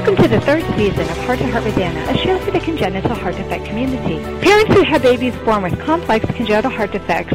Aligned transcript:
Welcome 0.00 0.24
to 0.24 0.28
the 0.28 0.40
third 0.40 0.62
season 0.78 1.00
of 1.00 1.16
Heart 1.26 1.40
to 1.40 1.50
Heart 1.50 1.64
with 1.64 1.76
Anna, 1.76 2.10
a 2.10 2.16
show 2.16 2.38
for 2.38 2.50
the 2.50 2.60
congenital 2.60 3.14
heart 3.14 3.36
defect 3.36 3.66
community. 3.66 4.18
Parents 4.40 4.72
who 4.72 4.82
have 4.82 5.02
babies 5.02 5.36
born 5.44 5.62
with 5.62 5.78
complex 5.78 6.24
congenital 6.24 6.70
heart 6.70 6.92
defects 6.92 7.34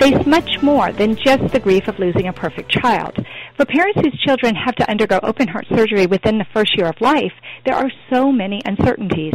face 0.00 0.24
much 0.24 0.62
more 0.62 0.90
than 0.92 1.14
just 1.14 1.52
the 1.52 1.60
grief 1.60 1.88
of 1.88 1.98
losing 1.98 2.26
a 2.26 2.32
perfect 2.32 2.70
child. 2.70 3.14
For 3.58 3.66
parents 3.66 4.00
whose 4.00 4.18
children 4.22 4.54
have 4.54 4.74
to 4.76 4.90
undergo 4.90 5.20
open 5.22 5.46
heart 5.46 5.66
surgery 5.68 6.06
within 6.06 6.38
the 6.38 6.46
first 6.54 6.74
year 6.78 6.86
of 6.86 6.98
life, 7.02 7.34
there 7.66 7.74
are 7.74 7.92
so 8.10 8.32
many 8.32 8.62
uncertainties. 8.64 9.34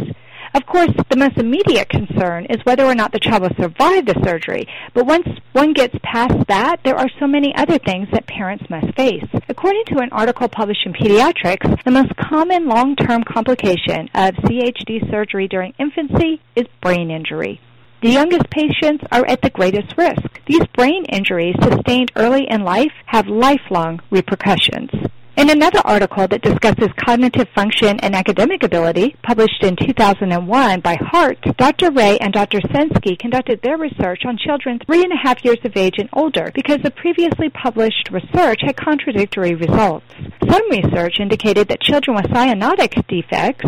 Of 0.54 0.66
course, 0.66 0.90
the 1.08 1.16
most 1.16 1.38
immediate 1.38 1.88
concern 1.88 2.44
is 2.50 2.64
whether 2.64 2.84
or 2.84 2.94
not 2.94 3.12
the 3.12 3.18
child 3.18 3.42
will 3.42 3.56
survive 3.56 4.04
the 4.04 4.20
surgery. 4.22 4.66
But 4.92 5.06
once 5.06 5.26
one 5.52 5.72
gets 5.72 5.94
past 6.02 6.34
that, 6.48 6.80
there 6.84 6.96
are 6.96 7.08
so 7.18 7.26
many 7.26 7.54
other 7.54 7.78
things 7.78 8.08
that 8.12 8.26
parents 8.26 8.68
must 8.68 8.94
face. 8.94 9.24
According 9.48 9.84
to 9.86 10.00
an 10.00 10.10
article 10.12 10.48
published 10.48 10.84
in 10.84 10.92
Pediatrics, 10.92 11.82
the 11.84 11.90
most 11.90 12.14
common 12.16 12.68
long-term 12.68 13.24
complication 13.24 14.10
of 14.14 14.34
CHD 14.34 15.10
surgery 15.10 15.48
during 15.48 15.72
infancy 15.78 16.42
is 16.54 16.66
brain 16.82 17.10
injury. 17.10 17.58
The 18.02 18.10
youngest 18.10 18.50
patients 18.50 19.04
are 19.10 19.24
at 19.26 19.40
the 19.40 19.50
greatest 19.50 19.96
risk. 19.96 20.40
These 20.46 20.66
brain 20.76 21.06
injuries 21.06 21.54
sustained 21.62 22.12
early 22.16 22.46
in 22.50 22.62
life 22.62 22.92
have 23.06 23.26
lifelong 23.26 24.00
repercussions. 24.10 24.90
In 25.34 25.48
another 25.48 25.80
article 25.86 26.28
that 26.28 26.42
discusses 26.42 26.88
cognitive 27.02 27.48
function 27.54 27.98
and 28.00 28.14
academic 28.14 28.62
ability, 28.62 29.16
published 29.22 29.62
in 29.62 29.76
2001 29.76 30.80
by 30.80 30.94
Heart, 30.96 31.38
Dr. 31.56 31.90
Wray 31.90 32.18
and 32.18 32.34
Dr. 32.34 32.60
Sensky 32.60 33.18
conducted 33.18 33.62
their 33.62 33.78
research 33.78 34.26
on 34.26 34.36
children 34.36 34.78
three 34.84 35.02
and 35.02 35.10
a 35.10 35.16
half 35.16 35.42
years 35.42 35.56
of 35.64 35.74
age 35.74 35.94
and 35.96 36.10
older 36.12 36.52
because 36.54 36.80
the 36.82 36.90
previously 36.90 37.48
published 37.48 38.10
research 38.10 38.60
had 38.60 38.76
contradictory 38.76 39.54
results. 39.54 40.04
Some 40.50 40.70
research 40.70 41.18
indicated 41.18 41.66
that 41.68 41.80
children 41.80 42.14
with 42.14 42.26
cyanotic 42.26 43.06
defects 43.08 43.64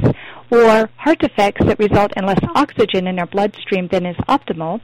or 0.50 0.90
heart 0.96 1.18
defects 1.18 1.64
that 1.64 1.78
result 1.78 2.12
in 2.14 2.26
less 2.26 2.44
oxygen 2.54 3.06
in 3.06 3.16
their 3.16 3.26
bloodstream 3.26 3.88
than 3.88 4.04
is 4.04 4.16
optimal 4.28 4.82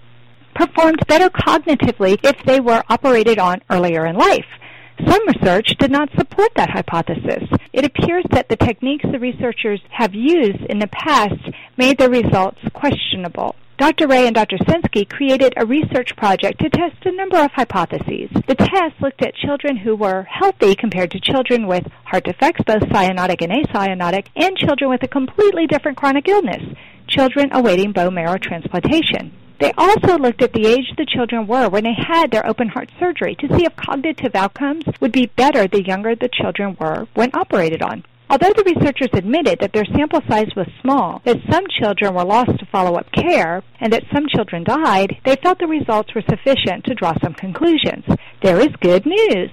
performed 0.54 1.00
better 1.06 1.28
cognitively 1.28 2.18
if 2.24 2.42
they 2.44 2.58
were 2.58 2.82
operated 2.88 3.38
on 3.38 3.60
earlier 3.68 4.06
in 4.06 4.16
life. 4.16 4.46
Some 5.08 5.26
research 5.28 5.74
did 5.78 5.90
not 5.90 6.10
support 6.16 6.50
that 6.56 6.70
hypothesis. 6.70 7.48
It 7.72 7.84
appears 7.84 8.24
that 8.30 8.48
the 8.48 8.56
techniques 8.56 9.04
the 9.10 9.18
researchers 9.18 9.80
have 9.90 10.14
used 10.14 10.60
in 10.68 10.78
the 10.78 10.88
past 10.88 11.40
made 11.76 11.98
their 11.98 12.10
results 12.10 12.58
questionable. 12.74 13.54
Dr. 13.78 14.08
Wray 14.08 14.26
and 14.26 14.34
Dr. 14.34 14.58
Sensky 14.58 15.08
created 15.08 15.54
a 15.56 15.64
research 15.64 16.14
project 16.14 16.60
to 16.60 16.68
test 16.68 16.96
a 17.06 17.12
number 17.12 17.38
of 17.38 17.50
hypotheses. 17.52 18.28
The 18.46 18.54
test 18.54 19.00
looked 19.00 19.22
at 19.22 19.34
children 19.34 19.78
who 19.78 19.96
were 19.96 20.24
healthy 20.24 20.74
compared 20.74 21.12
to 21.12 21.20
children 21.20 21.66
with 21.66 21.86
heart 22.04 22.24
defects, 22.24 22.62
both 22.66 22.82
cyanotic 22.90 23.40
and 23.40 23.50
acyanotic, 23.50 24.26
and 24.36 24.54
children 24.58 24.90
with 24.90 25.02
a 25.02 25.08
completely 25.08 25.66
different 25.66 25.96
chronic 25.96 26.28
illness, 26.28 26.62
children 27.08 27.48
awaiting 27.52 27.92
bone 27.92 28.14
marrow 28.14 28.36
transplantation. 28.36 29.32
They 29.60 29.72
also 29.76 30.16
looked 30.16 30.42
at 30.42 30.54
the 30.54 30.66
age 30.66 30.90
the 30.96 31.04
children 31.04 31.46
were 31.46 31.68
when 31.68 31.84
they 31.84 31.94
had 31.94 32.30
their 32.30 32.46
open 32.46 32.68
heart 32.68 32.90
surgery 32.98 33.36
to 33.36 33.48
see 33.56 33.66
if 33.66 33.76
cognitive 33.76 34.34
outcomes 34.34 34.84
would 35.00 35.12
be 35.12 35.26
better 35.26 35.68
the 35.68 35.84
younger 35.84 36.14
the 36.14 36.30
children 36.32 36.78
were 36.80 37.06
when 37.14 37.30
operated 37.34 37.82
on. 37.82 38.04
Although 38.30 38.52
the 38.56 38.72
researchers 38.74 39.10
admitted 39.12 39.58
that 39.58 39.72
their 39.72 39.84
sample 39.84 40.20
size 40.30 40.54
was 40.56 40.68
small, 40.80 41.20
that 41.24 41.42
some 41.50 41.64
children 41.78 42.14
were 42.14 42.24
lost 42.24 42.58
to 42.60 42.66
follow-up 42.66 43.10
care, 43.12 43.62
and 43.80 43.92
that 43.92 44.04
some 44.14 44.28
children 44.28 44.62
died, 44.62 45.16
they 45.24 45.36
felt 45.42 45.58
the 45.58 45.66
results 45.66 46.14
were 46.14 46.22
sufficient 46.22 46.84
to 46.84 46.94
draw 46.94 47.12
some 47.22 47.34
conclusions. 47.34 48.04
There 48.40 48.60
is 48.60 48.68
good 48.80 49.04
news. 49.04 49.50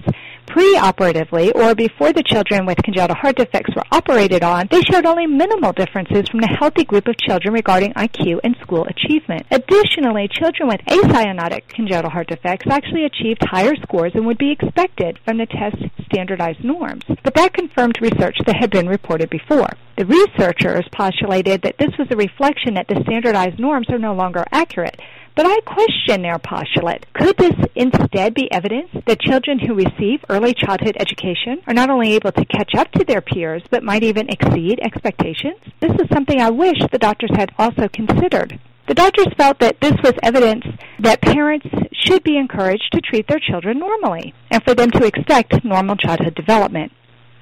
Pre-operatively, 0.48 1.52
or 1.52 1.74
before 1.74 2.12
the 2.12 2.22
children 2.22 2.64
with 2.64 2.82
congenital 2.82 3.16
heart 3.16 3.36
defects 3.36 3.74
were 3.76 3.84
operated 3.92 4.42
on, 4.42 4.66
they 4.70 4.80
showed 4.80 5.04
only 5.04 5.26
minimal 5.26 5.72
differences 5.72 6.26
from 6.30 6.40
the 6.40 6.56
healthy 6.58 6.84
group 6.84 7.06
of 7.06 7.18
children 7.18 7.52
regarding 7.52 7.92
IQ 7.92 8.40
and 8.42 8.56
school 8.62 8.86
achievement. 8.86 9.46
Additionally, 9.50 10.26
children 10.26 10.68
with 10.68 10.80
acyanotic 10.88 11.68
congenital 11.68 12.10
heart 12.10 12.28
defects 12.28 12.66
actually 12.70 13.04
achieved 13.04 13.42
higher 13.44 13.76
scores 13.82 14.14
than 14.14 14.24
would 14.24 14.38
be 14.38 14.50
expected 14.50 15.18
from 15.22 15.36
the 15.36 15.46
test's 15.46 15.84
standardized 16.06 16.64
norms. 16.64 17.04
But 17.22 17.34
that 17.34 17.52
confirmed 17.52 17.98
research 18.00 18.38
that 18.46 18.56
had 18.56 18.70
been 18.70 18.88
reported 18.88 19.28
before. 19.28 19.68
The 19.98 20.06
researchers 20.06 20.88
postulated 20.92 21.60
that 21.62 21.76
this 21.78 21.92
was 21.98 22.08
a 22.10 22.16
reflection 22.16 22.74
that 22.74 22.88
the 22.88 23.02
standardized 23.02 23.58
norms 23.58 23.90
are 23.90 23.98
no 23.98 24.14
longer 24.14 24.44
accurate, 24.50 24.98
but 25.38 25.46
I 25.46 25.60
question 25.60 26.22
their 26.22 26.40
postulate. 26.40 27.06
Could 27.12 27.36
this 27.36 27.54
instead 27.76 28.34
be 28.34 28.50
evidence 28.50 28.90
that 29.06 29.20
children 29.20 29.60
who 29.60 29.72
receive 29.72 30.24
early 30.28 30.52
childhood 30.52 30.96
education 30.98 31.62
are 31.68 31.74
not 31.74 31.90
only 31.90 32.14
able 32.14 32.32
to 32.32 32.44
catch 32.46 32.74
up 32.74 32.90
to 32.94 33.04
their 33.04 33.20
peers, 33.20 33.62
but 33.70 33.84
might 33.84 34.02
even 34.02 34.28
exceed 34.28 34.80
expectations? 34.82 35.54
This 35.78 35.92
is 35.92 36.08
something 36.12 36.40
I 36.40 36.50
wish 36.50 36.78
the 36.90 36.98
doctors 36.98 37.30
had 37.36 37.52
also 37.56 37.86
considered. 37.86 38.58
The 38.88 38.94
doctors 38.94 39.28
felt 39.36 39.60
that 39.60 39.80
this 39.80 39.94
was 40.02 40.14
evidence 40.24 40.64
that 40.98 41.22
parents 41.22 41.68
should 41.92 42.24
be 42.24 42.36
encouraged 42.36 42.90
to 42.94 43.00
treat 43.00 43.28
their 43.28 43.38
children 43.38 43.78
normally 43.78 44.34
and 44.50 44.60
for 44.64 44.74
them 44.74 44.90
to 44.90 45.06
expect 45.06 45.64
normal 45.64 45.94
childhood 45.94 46.34
development. 46.34 46.90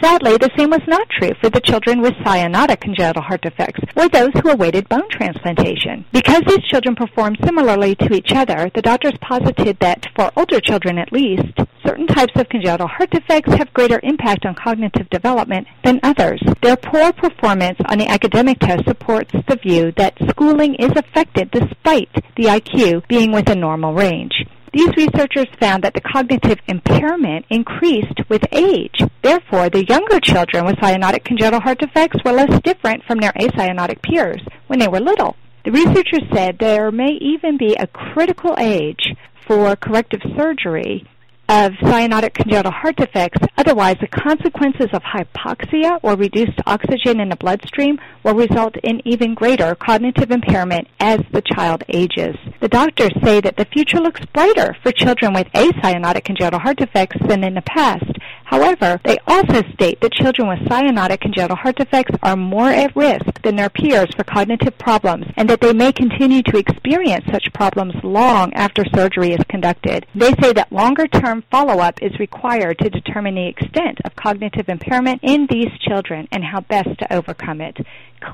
Sadly, 0.02 0.36
the 0.36 0.50
same 0.56 0.70
was 0.70 0.82
not 0.86 1.08
true 1.08 1.32
for 1.40 1.48
the 1.48 1.60
children 1.60 2.02
with 2.02 2.12
cyanotic 2.24 2.80
congenital 2.80 3.22
heart 3.22 3.40
defects 3.42 3.80
or 3.96 4.08
those 4.08 4.30
who 4.34 4.50
awaited 4.50 4.88
bone 4.88 5.08
transplantation. 5.10 6.04
Because 6.12 6.42
these 6.46 6.64
children 6.70 6.94
performed 6.94 7.38
similarly 7.44 7.94
to 7.96 8.14
each 8.14 8.32
other, 8.32 8.70
the 8.74 8.82
doctors 8.82 9.16
posited 9.20 9.78
that, 9.80 10.06
for 10.14 10.30
older 10.36 10.60
children 10.60 10.98
at 10.98 11.12
least, 11.12 11.58
certain 11.86 12.06
types 12.06 12.32
of 12.36 12.48
congenital 12.48 12.88
heart 12.88 13.10
defects 13.10 13.54
have 13.54 13.72
greater 13.72 14.00
impact 14.02 14.44
on 14.44 14.54
cognitive 14.54 15.08
development 15.08 15.66
than 15.82 16.00
others. 16.02 16.42
Their 16.62 16.76
poor 16.76 17.12
performance 17.12 17.78
on 17.86 17.98
the 17.98 18.08
academic 18.08 18.58
test 18.58 18.84
supports 18.86 19.32
the 19.48 19.56
view 19.56 19.92
that 19.96 20.18
schooling 20.28 20.74
is 20.74 20.92
affected 20.94 21.50
despite 21.50 22.12
the 22.36 22.44
IQ 22.44 23.08
being 23.08 23.32
within 23.32 23.60
normal 23.60 23.94
range. 23.94 24.44
These 24.72 24.96
researchers 24.96 25.46
found 25.58 25.84
that 25.84 25.94
the 25.94 26.00
cognitive 26.00 26.58
impairment 26.66 27.46
increased 27.50 28.20
with 28.28 28.44
age. 28.52 29.00
Therefore, 29.22 29.70
the 29.70 29.86
younger 29.86 30.20
children 30.20 30.66
with 30.66 30.76
cyanotic 30.76 31.24
congenital 31.24 31.60
heart 31.60 31.78
defects 31.78 32.22
were 32.24 32.32
less 32.32 32.60
different 32.62 33.04
from 33.04 33.18
their 33.18 33.32
acyanotic 33.32 34.02
peers 34.02 34.42
when 34.66 34.78
they 34.78 34.88
were 34.88 35.00
little. 35.00 35.36
The 35.64 35.72
researchers 35.72 36.22
said 36.32 36.58
there 36.58 36.92
may 36.92 37.12
even 37.20 37.56
be 37.56 37.74
a 37.74 37.86
critical 37.86 38.54
age 38.58 39.14
for 39.46 39.74
corrective 39.76 40.20
surgery 40.36 41.06
of 41.48 41.72
cyanotic 41.74 42.34
congenital 42.34 42.72
heart 42.72 42.96
defects. 42.96 43.46
Otherwise, 43.56 43.96
the 44.00 44.08
consequences 44.08 44.88
of 44.92 45.02
hypoxia 45.02 46.00
or 46.02 46.16
reduced 46.16 46.58
oxygen 46.66 47.20
in 47.20 47.28
the 47.28 47.36
bloodstream 47.36 47.98
will 48.24 48.34
result 48.34 48.76
in 48.82 49.00
even 49.04 49.34
greater 49.34 49.74
cognitive 49.74 50.30
impairment 50.30 50.88
as 50.98 51.20
the 51.32 51.42
child 51.54 51.84
ages. 51.88 52.36
The 52.60 52.68
doctors 52.68 53.12
say 53.22 53.40
that 53.40 53.56
the 53.56 53.66
future 53.66 54.00
looks 54.00 54.24
brighter 54.32 54.76
for 54.82 54.90
children 54.92 55.32
with 55.32 55.46
acyanotic 55.52 56.24
congenital 56.24 56.60
heart 56.60 56.78
defects 56.78 57.18
than 57.26 57.44
in 57.44 57.54
the 57.54 57.62
past. 57.62 58.10
However, 58.44 59.00
they 59.04 59.18
also 59.26 59.62
state 59.72 60.00
that 60.00 60.12
children 60.12 60.48
with 60.48 60.68
cyanotic 60.68 61.20
congenital 61.20 61.56
heart 61.56 61.76
defects 61.76 62.16
are 62.22 62.36
more 62.36 62.70
at 62.70 62.94
risk 62.96 63.35
than 63.46 63.54
their 63.54 63.70
peers 63.70 64.08
for 64.16 64.24
cognitive 64.24 64.76
problems 64.76 65.24
and 65.36 65.48
that 65.48 65.60
they 65.60 65.72
may 65.72 65.92
continue 65.92 66.42
to 66.42 66.58
experience 66.58 67.24
such 67.30 67.52
problems 67.52 67.94
long 68.02 68.52
after 68.54 68.84
surgery 68.92 69.30
is 69.30 69.44
conducted. 69.48 70.04
They 70.16 70.32
say 70.42 70.52
that 70.54 70.72
longer 70.72 71.06
term 71.06 71.44
follow-up 71.48 72.02
is 72.02 72.18
required 72.18 72.78
to 72.80 72.90
determine 72.90 73.36
the 73.36 73.46
extent 73.46 74.00
of 74.04 74.16
cognitive 74.16 74.68
impairment 74.68 75.20
in 75.22 75.46
these 75.48 75.70
children 75.78 76.26
and 76.32 76.42
how 76.42 76.60
best 76.62 76.98
to 76.98 77.12
overcome 77.12 77.60
it. 77.60 77.76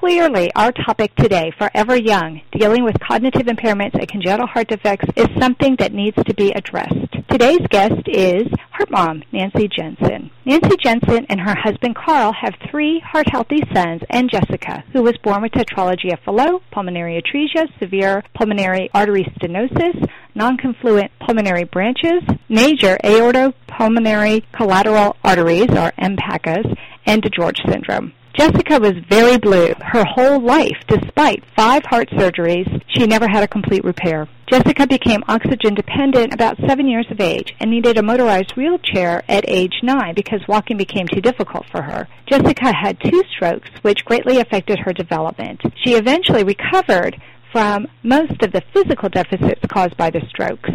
Clearly, 0.00 0.50
our 0.56 0.72
topic 0.72 1.14
today, 1.16 1.52
Forever 1.58 1.96
Young, 1.96 2.40
dealing 2.58 2.82
with 2.82 2.98
cognitive 2.98 3.46
impairments 3.46 3.94
and 3.94 4.08
congenital 4.08 4.46
heart 4.46 4.68
defects, 4.68 5.04
is 5.16 5.28
something 5.38 5.76
that 5.78 5.92
needs 5.92 6.16
to 6.16 6.34
be 6.34 6.50
addressed. 6.52 7.12
Today's 7.28 7.60
guest 7.68 8.00
is 8.06 8.44
Heart 8.72 8.90
Mom, 8.90 9.22
Nancy 9.32 9.68
Jensen. 9.68 10.30
Nancy 10.46 10.76
Jensen 10.82 11.26
and 11.28 11.40
her 11.40 11.54
husband 11.54 11.94
Carl 11.94 12.32
have 12.32 12.54
three 12.70 13.00
heart 13.00 13.26
healthy 13.30 13.60
sons 13.74 14.00
and 14.08 14.30
Jessica, 14.30 14.82
who 14.92 15.02
was 15.02 15.16
born 15.22 15.42
with 15.42 15.52
tetralogy 15.52 16.12
of 16.12 16.20
Fallot, 16.20 16.62
pulmonary 16.70 17.22
atresia, 17.22 17.68
severe 17.78 18.24
pulmonary 18.34 18.90
artery 18.94 19.24
stenosis, 19.36 20.08
non-confluent 20.34 21.12
pulmonary 21.20 21.64
branches, 21.64 22.22
major 22.48 22.96
aortopulmonary 23.04 24.42
collateral 24.52 25.16
arteries, 25.22 25.70
or 25.70 25.92
EMPACAs, 25.98 26.76
and 27.06 27.22
DiGeorge 27.22 27.70
syndrome. 27.70 28.12
Jessica 28.34 28.80
was 28.80 28.94
very 29.10 29.36
blue 29.36 29.74
her 29.80 30.04
whole 30.04 30.40
life. 30.40 30.76
Despite 30.88 31.44
five 31.54 31.84
heart 31.84 32.08
surgeries, 32.10 32.82
she 32.88 33.06
never 33.06 33.28
had 33.28 33.42
a 33.42 33.48
complete 33.48 33.84
repair. 33.84 34.26
Jessica 34.50 34.86
became 34.86 35.22
oxygen 35.28 35.74
dependent 35.74 36.32
about 36.32 36.58
seven 36.66 36.88
years 36.88 37.06
of 37.10 37.20
age 37.20 37.54
and 37.60 37.70
needed 37.70 37.98
a 37.98 38.02
motorized 38.02 38.52
wheelchair 38.56 39.22
at 39.28 39.44
age 39.48 39.80
nine 39.82 40.14
because 40.14 40.40
walking 40.48 40.78
became 40.78 41.06
too 41.06 41.20
difficult 41.20 41.66
for 41.70 41.82
her. 41.82 42.08
Jessica 42.26 42.72
had 42.74 42.98
two 43.00 43.22
strokes, 43.34 43.68
which 43.82 44.04
greatly 44.04 44.40
affected 44.40 44.78
her 44.78 44.92
development. 44.92 45.60
She 45.84 45.94
eventually 45.94 46.42
recovered 46.42 47.20
from 47.52 47.86
most 48.02 48.42
of 48.42 48.52
the 48.52 48.62
physical 48.72 49.10
deficits 49.10 49.60
caused 49.68 49.96
by 49.98 50.08
the 50.08 50.22
strokes, 50.28 50.70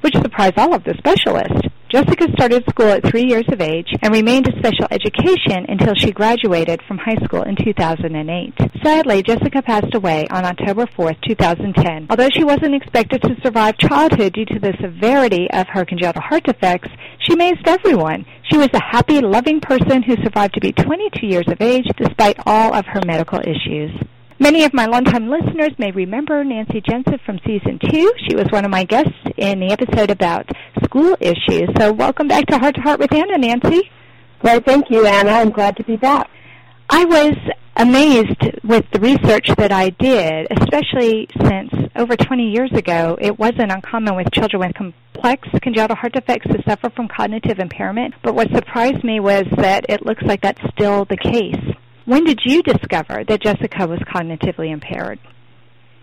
which 0.00 0.14
surprised 0.14 0.58
all 0.58 0.74
of 0.74 0.84
the 0.84 0.94
specialists. 0.96 1.68
Jessica 1.88 2.26
started 2.32 2.64
school 2.68 2.88
at 2.88 3.06
three 3.06 3.26
years 3.28 3.44
of 3.52 3.60
age 3.60 3.86
and 4.02 4.12
remained 4.12 4.48
in 4.48 4.58
special 4.58 4.88
education 4.90 5.66
until 5.68 5.94
she 5.94 6.10
graduated 6.10 6.82
from 6.82 6.98
high 6.98 7.14
school 7.24 7.42
in 7.42 7.54
2008. 7.54 8.54
Sadly, 8.82 9.22
Jessica 9.22 9.62
passed 9.62 9.94
away 9.94 10.26
on 10.32 10.44
October 10.44 10.86
4, 10.96 11.12
2010. 11.28 12.08
Although 12.10 12.28
she 12.34 12.42
wasn't 12.42 12.74
expected 12.74 13.22
to 13.22 13.36
survive 13.40 13.78
childhood 13.78 14.32
due 14.32 14.46
to 14.46 14.58
the 14.58 14.74
severity 14.80 15.48
of 15.52 15.68
her 15.68 15.84
congenital 15.84 16.22
heart 16.22 16.42
defects, 16.42 16.90
she 17.20 17.34
amazed 17.34 17.68
everyone. 17.68 18.26
She 18.50 18.58
was 18.58 18.70
a 18.74 18.82
happy, 18.82 19.20
loving 19.20 19.60
person 19.60 20.02
who 20.02 20.16
survived 20.24 20.54
to 20.54 20.60
be 20.60 20.72
22 20.72 21.24
years 21.24 21.46
of 21.46 21.60
age 21.60 21.86
despite 21.96 22.36
all 22.46 22.74
of 22.74 22.84
her 22.86 23.00
medical 23.06 23.38
issues. 23.38 23.92
Many 24.38 24.64
of 24.64 24.74
my 24.74 24.84
longtime 24.84 25.30
listeners 25.30 25.70
may 25.78 25.92
remember 25.92 26.44
Nancy 26.44 26.82
Jensen 26.82 27.18
from 27.24 27.38
season 27.46 27.78
two. 27.78 28.12
She 28.28 28.36
was 28.36 28.44
one 28.50 28.66
of 28.66 28.70
my 28.70 28.84
guests 28.84 29.16
in 29.38 29.60
the 29.60 29.70
episode 29.72 30.10
about 30.10 30.46
school 30.84 31.16
issues. 31.20 31.70
So 31.78 31.90
welcome 31.94 32.28
back 32.28 32.44
to 32.48 32.58
Heart 32.58 32.74
to 32.74 32.80
Heart 32.82 33.00
with 33.00 33.14
Anna, 33.14 33.38
Nancy. 33.38 33.90
Well, 34.42 34.60
thank 34.60 34.90
you, 34.90 35.06
Anna. 35.06 35.30
I'm 35.30 35.48
glad 35.48 35.78
to 35.78 35.84
be 35.84 35.96
back. 35.96 36.28
I 36.90 37.06
was 37.06 37.34
amazed 37.76 38.60
with 38.62 38.84
the 38.92 39.00
research 39.00 39.48
that 39.56 39.72
I 39.72 39.88
did, 39.88 40.48
especially 40.50 41.28
since 41.42 41.72
over 41.96 42.14
20 42.14 42.50
years 42.50 42.72
ago, 42.72 43.16
it 43.18 43.38
wasn't 43.38 43.72
uncommon 43.72 44.16
with 44.16 44.30
children 44.32 44.60
with 44.60 44.74
complex 44.74 45.48
congenital 45.62 45.96
heart 45.96 46.12
defects 46.12 46.46
to 46.48 46.62
suffer 46.68 46.90
from 46.90 47.08
cognitive 47.08 47.58
impairment. 47.58 48.12
But 48.22 48.34
what 48.34 48.50
surprised 48.54 49.02
me 49.02 49.18
was 49.18 49.44
that 49.56 49.86
it 49.88 50.04
looks 50.04 50.22
like 50.24 50.42
that's 50.42 50.60
still 50.74 51.06
the 51.06 51.16
case. 51.16 51.75
When 52.06 52.22
did 52.22 52.38
you 52.44 52.62
discover 52.62 53.24
that 53.24 53.42
Jessica 53.42 53.84
was 53.86 53.98
cognitively 54.14 54.72
impaired? 54.72 55.18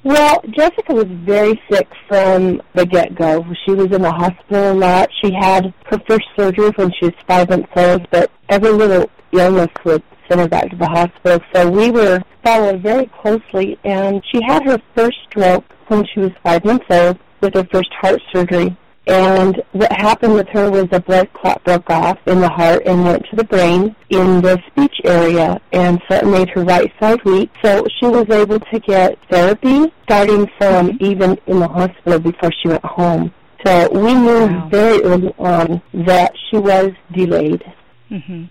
Well, 0.04 0.42
Jessica 0.50 0.94
was 0.94 1.06
very 1.08 1.62
sick 1.72 1.88
from 2.10 2.62
the 2.76 2.86
get-go. 2.86 3.46
She 3.66 3.72
was 3.72 3.86
in 3.86 4.02
the 4.02 4.12
hospital 4.12 4.74
a 4.74 4.76
lot. 4.76 5.10
She 5.24 5.32
had 5.34 5.74
her 5.86 5.98
first 6.06 6.26
surgery 6.38 6.72
when 6.76 6.92
she 7.00 7.06
was 7.06 7.14
five 7.26 7.50
months 7.50 7.70
old, 7.78 8.06
but 8.12 8.30
every 8.50 8.72
little 8.72 9.10
illness 9.32 9.70
would 9.86 10.04
send 10.28 10.42
her 10.42 10.48
back 10.50 10.70
to 10.72 10.76
the 10.76 10.90
hospital. 10.90 11.40
So 11.56 11.70
we 11.70 11.90
were 11.90 12.22
followed 12.44 12.82
very 12.82 13.10
closely, 13.22 13.80
and 13.86 14.22
she 14.30 14.42
had 14.46 14.66
her 14.66 14.80
first 14.94 15.18
stroke 15.30 15.64
when 15.88 16.06
she 16.14 16.20
was 16.20 16.32
five 16.44 16.66
months 16.66 16.86
old 16.90 17.18
with 17.40 17.54
her 17.54 17.66
first 17.72 17.94
heart 18.02 18.22
surgery. 18.34 18.76
And 19.06 19.62
what 19.74 19.92
happened 19.92 20.36
with 20.36 20.48
her 20.50 20.72
was 20.72 20.88
a 20.92 21.00
blood 21.00 21.32
clot 21.34 21.62
broke 21.66 21.90
off 21.90 22.18
in 22.26 22.40
the 22.40 22.48
heart 22.48 22.84
and 22.86 23.04
went 23.04 23.26
to 23.30 23.36
the 23.36 23.44
brain 23.44 23.96
in 24.10 24.42
the 24.42 24.62
speech 24.68 24.96
area, 25.04 25.60
and 25.74 26.02
so 26.08 26.16
it 26.16 26.26
made 26.26 26.50
her 26.50 26.64
right 26.64 26.92
side 27.02 27.24
weak. 27.26 27.52
So 27.62 27.86
she 28.00 28.06
was 28.06 28.30
able 28.30 28.60
to 28.62 28.80
get 28.80 29.20
therapy 29.30 29.92
starting 30.04 30.48
from 30.58 30.92
mm-hmm. 30.92 31.06
even 31.06 31.38
in 31.48 31.60
the 31.60 31.68
hospital 31.68 32.20
before 32.20 32.52
she 32.62 32.70
went 32.70 32.86
home. 32.86 33.34
So 33.66 33.90
we 33.92 34.14
knew 34.14 34.48
wow. 34.48 34.70
very 34.70 35.02
early 35.04 35.34
on 35.38 35.82
that 36.06 36.34
she 36.50 36.58
was 36.58 36.92
delayed. 37.14 37.64
Mm-hmm. 38.10 38.46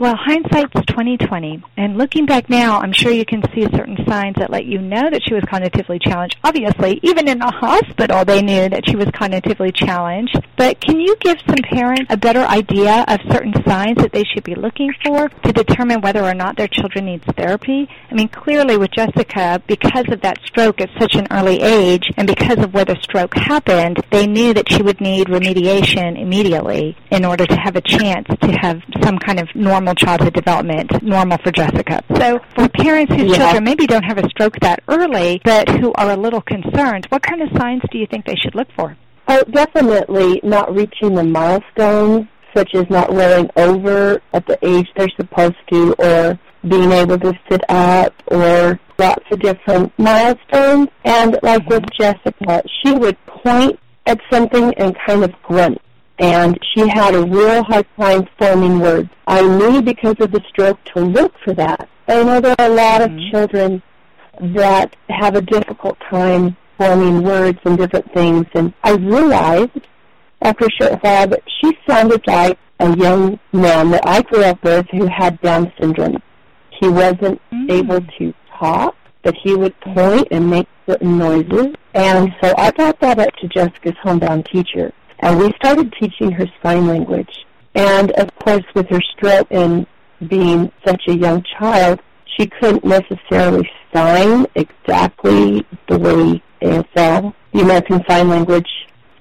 Well, 0.00 0.16
hindsight's 0.16 0.80
twenty 0.86 1.18
twenty, 1.18 1.62
and 1.76 1.98
looking 1.98 2.24
back 2.24 2.48
now, 2.48 2.80
I'm 2.80 2.90
sure 2.90 3.12
you 3.12 3.26
can 3.26 3.42
see 3.54 3.64
certain 3.64 3.98
signs 4.08 4.36
that 4.38 4.48
let 4.48 4.64
you 4.64 4.80
know 4.80 5.10
that 5.10 5.20
she 5.22 5.34
was 5.34 5.44
cognitively 5.44 6.00
challenged. 6.00 6.38
Obviously, 6.42 7.00
even 7.02 7.28
in 7.28 7.38
the 7.38 7.50
hospital, 7.50 8.24
they 8.24 8.40
knew 8.40 8.70
that 8.70 8.88
she 8.88 8.96
was 8.96 9.08
cognitively 9.08 9.74
challenged. 9.74 10.40
But 10.56 10.80
can 10.80 11.00
you 11.00 11.14
give 11.20 11.36
some 11.46 11.58
parents 11.70 12.06
a 12.08 12.16
better 12.16 12.40
idea 12.40 13.04
of 13.08 13.20
certain 13.30 13.52
signs 13.68 13.98
that 13.98 14.12
they 14.12 14.24
should 14.24 14.42
be 14.42 14.54
looking 14.54 14.90
for 15.04 15.28
to 15.28 15.52
determine 15.52 16.00
whether 16.00 16.24
or 16.24 16.32
not 16.32 16.56
their 16.56 16.68
children 16.68 17.04
needs 17.04 17.26
therapy? 17.36 17.86
I 18.10 18.14
mean, 18.14 18.28
clearly 18.28 18.78
with 18.78 18.92
Jessica, 18.92 19.62
because 19.66 20.10
of 20.10 20.22
that 20.22 20.38
stroke 20.46 20.80
at 20.80 20.88
such 20.98 21.14
an 21.14 21.26
early 21.30 21.60
age, 21.60 22.10
and 22.16 22.26
because 22.26 22.56
of 22.56 22.72
where 22.72 22.86
the 22.86 22.96
stroke 23.02 23.34
happened, 23.34 24.02
they 24.10 24.26
knew 24.26 24.54
that 24.54 24.72
she 24.72 24.80
would 24.80 25.02
need 25.02 25.26
remediation 25.26 26.18
immediately 26.18 26.96
in 27.10 27.26
order 27.26 27.44
to 27.44 27.56
have 27.56 27.76
a 27.76 27.82
chance 27.82 28.28
to 28.40 28.52
have 28.62 28.80
some 29.02 29.18
kind 29.18 29.38
of 29.38 29.54
normal 29.54 29.89
normal 29.90 29.94
childhood 29.94 30.34
development, 30.34 31.02
normal 31.02 31.38
for 31.38 31.50
Jessica. 31.50 32.02
So 32.16 32.40
for 32.54 32.68
parents 32.68 33.12
whose 33.12 33.30
yeah. 33.30 33.38
children 33.38 33.64
maybe 33.64 33.86
don't 33.86 34.04
have 34.04 34.18
a 34.18 34.28
stroke 34.28 34.58
that 34.60 34.82
early, 34.88 35.40
but 35.44 35.68
who 35.68 35.92
are 35.94 36.10
a 36.10 36.16
little 36.16 36.40
concerned, 36.40 37.06
what 37.08 37.22
kind 37.22 37.42
of 37.42 37.48
signs 37.58 37.82
do 37.90 37.98
you 37.98 38.06
think 38.06 38.24
they 38.24 38.36
should 38.36 38.54
look 38.54 38.68
for? 38.76 38.96
Oh, 39.28 39.42
definitely 39.50 40.40
not 40.42 40.74
reaching 40.74 41.14
the 41.14 41.24
milestones, 41.24 42.26
such 42.54 42.74
as 42.74 42.88
not 42.90 43.12
rolling 43.12 43.48
over 43.56 44.20
at 44.32 44.46
the 44.46 44.58
age 44.62 44.88
they're 44.96 45.08
supposed 45.16 45.56
to, 45.72 45.94
or 45.98 46.38
being 46.68 46.92
able 46.92 47.18
to 47.18 47.32
sit 47.48 47.62
up, 47.68 48.14
or 48.26 48.78
lots 48.98 49.24
of 49.30 49.40
different 49.40 49.92
milestones. 49.98 50.88
And 51.04 51.38
like 51.42 51.68
with 51.68 51.82
mm-hmm. 51.82 52.02
Jessica, 52.02 52.62
she 52.82 52.92
would 52.92 53.16
point 53.26 53.78
at 54.06 54.20
something 54.30 54.72
and 54.74 54.96
kind 55.06 55.24
of 55.24 55.32
grunt 55.42 55.80
and 56.20 56.58
she 56.74 56.86
had 56.86 57.14
a 57.14 57.24
real 57.24 57.64
hard 57.64 57.86
time 57.98 58.28
forming 58.38 58.78
words. 58.78 59.08
I 59.26 59.40
knew 59.40 59.80
because 59.80 60.16
of 60.20 60.30
the 60.30 60.42
stroke 60.48 60.82
to 60.94 61.00
look 61.00 61.32
for 61.42 61.54
that. 61.54 61.88
I 62.06 62.22
know 62.22 62.40
there 62.40 62.54
are 62.58 62.66
a 62.66 62.74
lot 62.74 63.00
of 63.00 63.10
mm-hmm. 63.10 63.30
children 63.30 63.82
that 64.54 64.94
have 65.08 65.34
a 65.34 65.40
difficult 65.40 65.98
time 66.10 66.56
forming 66.78 67.22
words 67.22 67.58
and 67.64 67.78
different 67.78 68.12
things, 68.12 68.46
and 68.54 68.72
I 68.84 68.92
realized 68.92 69.86
after 70.42 70.66
a 70.66 70.70
short 70.70 71.02
while 71.02 71.26
that 71.28 71.42
she 71.60 71.72
sounded 71.88 72.22
like 72.26 72.58
a 72.80 72.96
young 72.96 73.38
man 73.52 73.90
that 73.90 74.06
I 74.06 74.22
grew 74.22 74.42
up 74.42 74.62
with 74.62 74.86
who 74.90 75.06
had 75.06 75.40
Down 75.40 75.72
syndrome. 75.80 76.22
He 76.80 76.88
wasn't 76.88 77.40
mm-hmm. 77.52 77.70
able 77.70 78.00
to 78.18 78.34
talk, 78.58 78.96
but 79.22 79.34
he 79.42 79.54
would 79.54 79.78
point 79.80 80.28
and 80.30 80.50
make 80.50 80.66
certain 80.86 81.18
noises. 81.18 81.74
And 81.94 82.34
so 82.42 82.54
I 82.56 82.70
brought 82.70 83.00
that 83.00 83.18
up 83.18 83.34
to 83.36 83.48
Jessica's 83.48 83.96
homebound 84.02 84.48
teacher. 84.50 84.92
And 85.20 85.38
we 85.38 85.52
started 85.56 85.92
teaching 86.00 86.32
her 86.32 86.46
sign 86.62 86.86
language. 86.86 87.46
And 87.74 88.10
of 88.12 88.28
course, 88.36 88.64
with 88.74 88.88
her 88.88 89.00
stroke 89.16 89.48
and 89.50 89.86
being 90.28 90.72
such 90.84 91.02
a 91.08 91.16
young 91.16 91.44
child, 91.58 92.00
she 92.36 92.46
couldn't 92.46 92.84
necessarily 92.84 93.68
sign 93.94 94.46
exactly 94.54 95.64
the 95.88 95.98
way 95.98 96.42
ASL, 96.62 97.34
the 97.52 97.60
American 97.60 98.02
Sign 98.08 98.28
Language. 98.28 98.68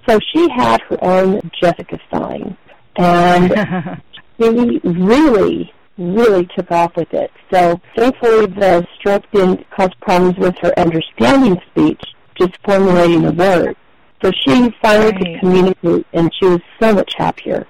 So 0.07 0.19
she 0.33 0.49
had 0.49 0.81
her 0.81 1.03
own 1.03 1.41
Jessica 1.59 1.99
sign. 2.13 2.57
And 2.95 4.01
she 4.39 4.79
really, 4.83 5.71
really 5.97 6.47
took 6.55 6.71
off 6.71 6.95
with 6.95 7.13
it. 7.13 7.31
So 7.51 7.79
thankfully 7.95 8.47
the 8.47 8.87
stroke 8.97 9.25
didn't 9.31 9.69
cause 9.71 9.91
problems 10.01 10.37
with 10.37 10.57
her 10.59 10.77
understanding 10.79 11.61
speech, 11.71 12.01
just 12.39 12.53
formulating 12.65 13.23
the 13.23 13.33
words. 13.33 13.77
So 14.21 14.31
she 14.31 14.69
finally 14.81 15.11
right. 15.11 15.17
could 15.17 15.39
communicate, 15.39 16.07
and 16.13 16.31
she 16.39 16.45
was 16.45 16.61
so 16.79 16.93
much 16.93 17.13
happier. 17.17 17.67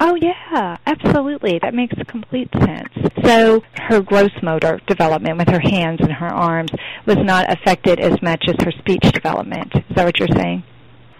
Oh 0.00 0.16
yeah, 0.16 0.78
absolutely. 0.84 1.60
That 1.60 1.74
makes 1.74 1.94
complete 2.08 2.48
sense. 2.58 2.88
So 3.24 3.62
her 3.88 4.00
gross 4.00 4.32
motor 4.42 4.80
development 4.88 5.38
with 5.38 5.48
her 5.48 5.60
hands 5.60 6.00
and 6.00 6.10
her 6.10 6.26
arms 6.26 6.72
was 7.06 7.18
not 7.18 7.52
affected 7.52 8.00
as 8.00 8.20
much 8.20 8.42
as 8.48 8.56
her 8.64 8.72
speech 8.72 9.02
development. 9.12 9.72
Is 9.76 9.94
that 9.94 10.04
what 10.04 10.18
you're 10.18 10.28
saying? 10.34 10.64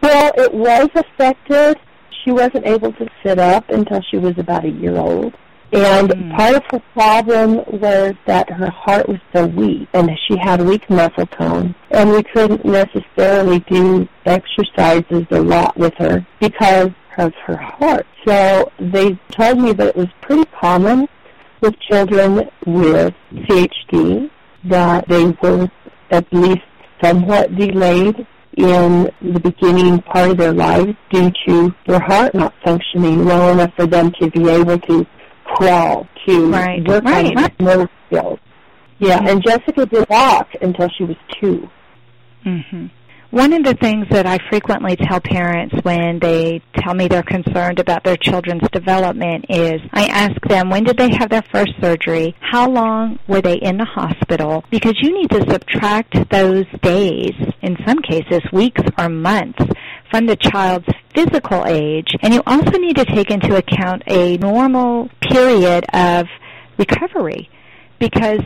Well, 0.02 0.32
it 0.36 0.52
was 0.52 0.88
affected. 0.96 1.76
She 2.24 2.32
wasn't 2.32 2.66
able 2.66 2.92
to 2.94 3.08
sit 3.24 3.38
up 3.38 3.68
until 3.70 4.00
she 4.10 4.16
was 4.16 4.36
about 4.36 4.64
a 4.64 4.70
year 4.70 4.96
old. 4.96 5.34
And 5.72 6.10
mm. 6.10 6.36
part 6.36 6.56
of 6.56 6.62
her 6.70 6.82
problem 6.92 7.56
was 7.80 8.14
that 8.26 8.50
her 8.50 8.70
heart 8.70 9.08
was 9.08 9.18
so 9.34 9.46
weak 9.46 9.88
and 9.94 10.10
she 10.28 10.36
had 10.36 10.60
weak 10.60 10.88
muscle 10.90 11.26
tone. 11.26 11.74
And 11.90 12.10
we 12.10 12.22
couldn't 12.22 12.64
necessarily 12.64 13.60
do 13.60 14.06
exercises 14.26 15.26
a 15.30 15.40
lot 15.40 15.76
with 15.76 15.94
her 15.94 16.26
because 16.40 16.90
of 17.16 17.32
her 17.46 17.56
heart. 17.56 18.06
So 18.26 18.70
they 18.78 19.18
told 19.30 19.58
me 19.58 19.72
that 19.72 19.88
it 19.88 19.96
was 19.96 20.08
pretty 20.20 20.44
common 20.60 21.08
with 21.62 21.78
children 21.80 22.50
with 22.66 23.14
CHD 23.32 24.30
that 24.64 25.08
they 25.08 25.30
were 25.42 25.70
at 26.10 26.30
least 26.32 26.62
somewhat 27.02 27.56
delayed 27.56 28.26
in 28.56 29.10
the 29.22 29.40
beginning 29.40 30.02
part 30.02 30.30
of 30.30 30.36
their 30.36 30.52
lives 30.52 30.94
due 31.10 31.32
to 31.46 31.74
their 31.86 32.00
heart 32.00 32.34
not 32.34 32.52
functioning 32.62 33.24
well 33.24 33.52
enough 33.52 33.72
for 33.74 33.86
them 33.86 34.12
to 34.20 34.30
be 34.30 34.48
able 34.48 34.78
to 34.78 35.06
crawl, 35.56 36.08
to 36.26 36.50
right. 36.50 36.86
work 36.86 37.04
right. 37.04 37.36
on 37.36 37.50
motor 37.60 37.90
skills. 38.06 38.38
Yeah, 38.98 39.20
and 39.26 39.42
Jessica 39.42 39.86
did 39.86 40.08
walk 40.08 40.48
until 40.60 40.88
she 40.96 41.04
was 41.04 41.16
2 41.40 41.68
Mm-hmm. 42.44 42.86
One 43.30 43.54
of 43.54 43.64
the 43.64 43.72
things 43.72 44.06
that 44.10 44.26
I 44.26 44.36
frequently 44.50 44.94
tell 44.94 45.18
parents 45.18 45.74
when 45.84 46.18
they 46.18 46.60
tell 46.76 46.92
me 46.92 47.08
they're 47.08 47.22
concerned 47.22 47.78
about 47.78 48.04
their 48.04 48.18
children's 48.18 48.68
development 48.72 49.46
is 49.48 49.80
I 49.90 50.04
ask 50.04 50.38
them 50.48 50.68
when 50.68 50.84
did 50.84 50.98
they 50.98 51.08
have 51.16 51.30
their 51.30 51.42
first 51.50 51.72
surgery? 51.80 52.36
How 52.40 52.68
long 52.68 53.18
were 53.26 53.40
they 53.40 53.54
in 53.54 53.78
the 53.78 53.86
hospital? 53.86 54.64
Because 54.70 54.98
you 55.00 55.18
need 55.18 55.30
to 55.30 55.50
subtract 55.50 56.28
those 56.28 56.66
days, 56.82 57.32
in 57.62 57.78
some 57.86 58.00
cases 58.00 58.40
weeks 58.52 58.82
or 58.98 59.08
months, 59.08 59.64
from 60.12 60.26
the 60.26 60.36
child's 60.36 60.86
physical 61.14 61.64
age. 61.66 62.14
And 62.20 62.34
you 62.34 62.42
also 62.46 62.78
need 62.78 62.96
to 62.96 63.04
take 63.06 63.30
into 63.30 63.56
account 63.56 64.02
a 64.06 64.36
normal 64.36 65.08
period 65.22 65.86
of 65.94 66.26
recovery 66.76 67.48
because 67.98 68.42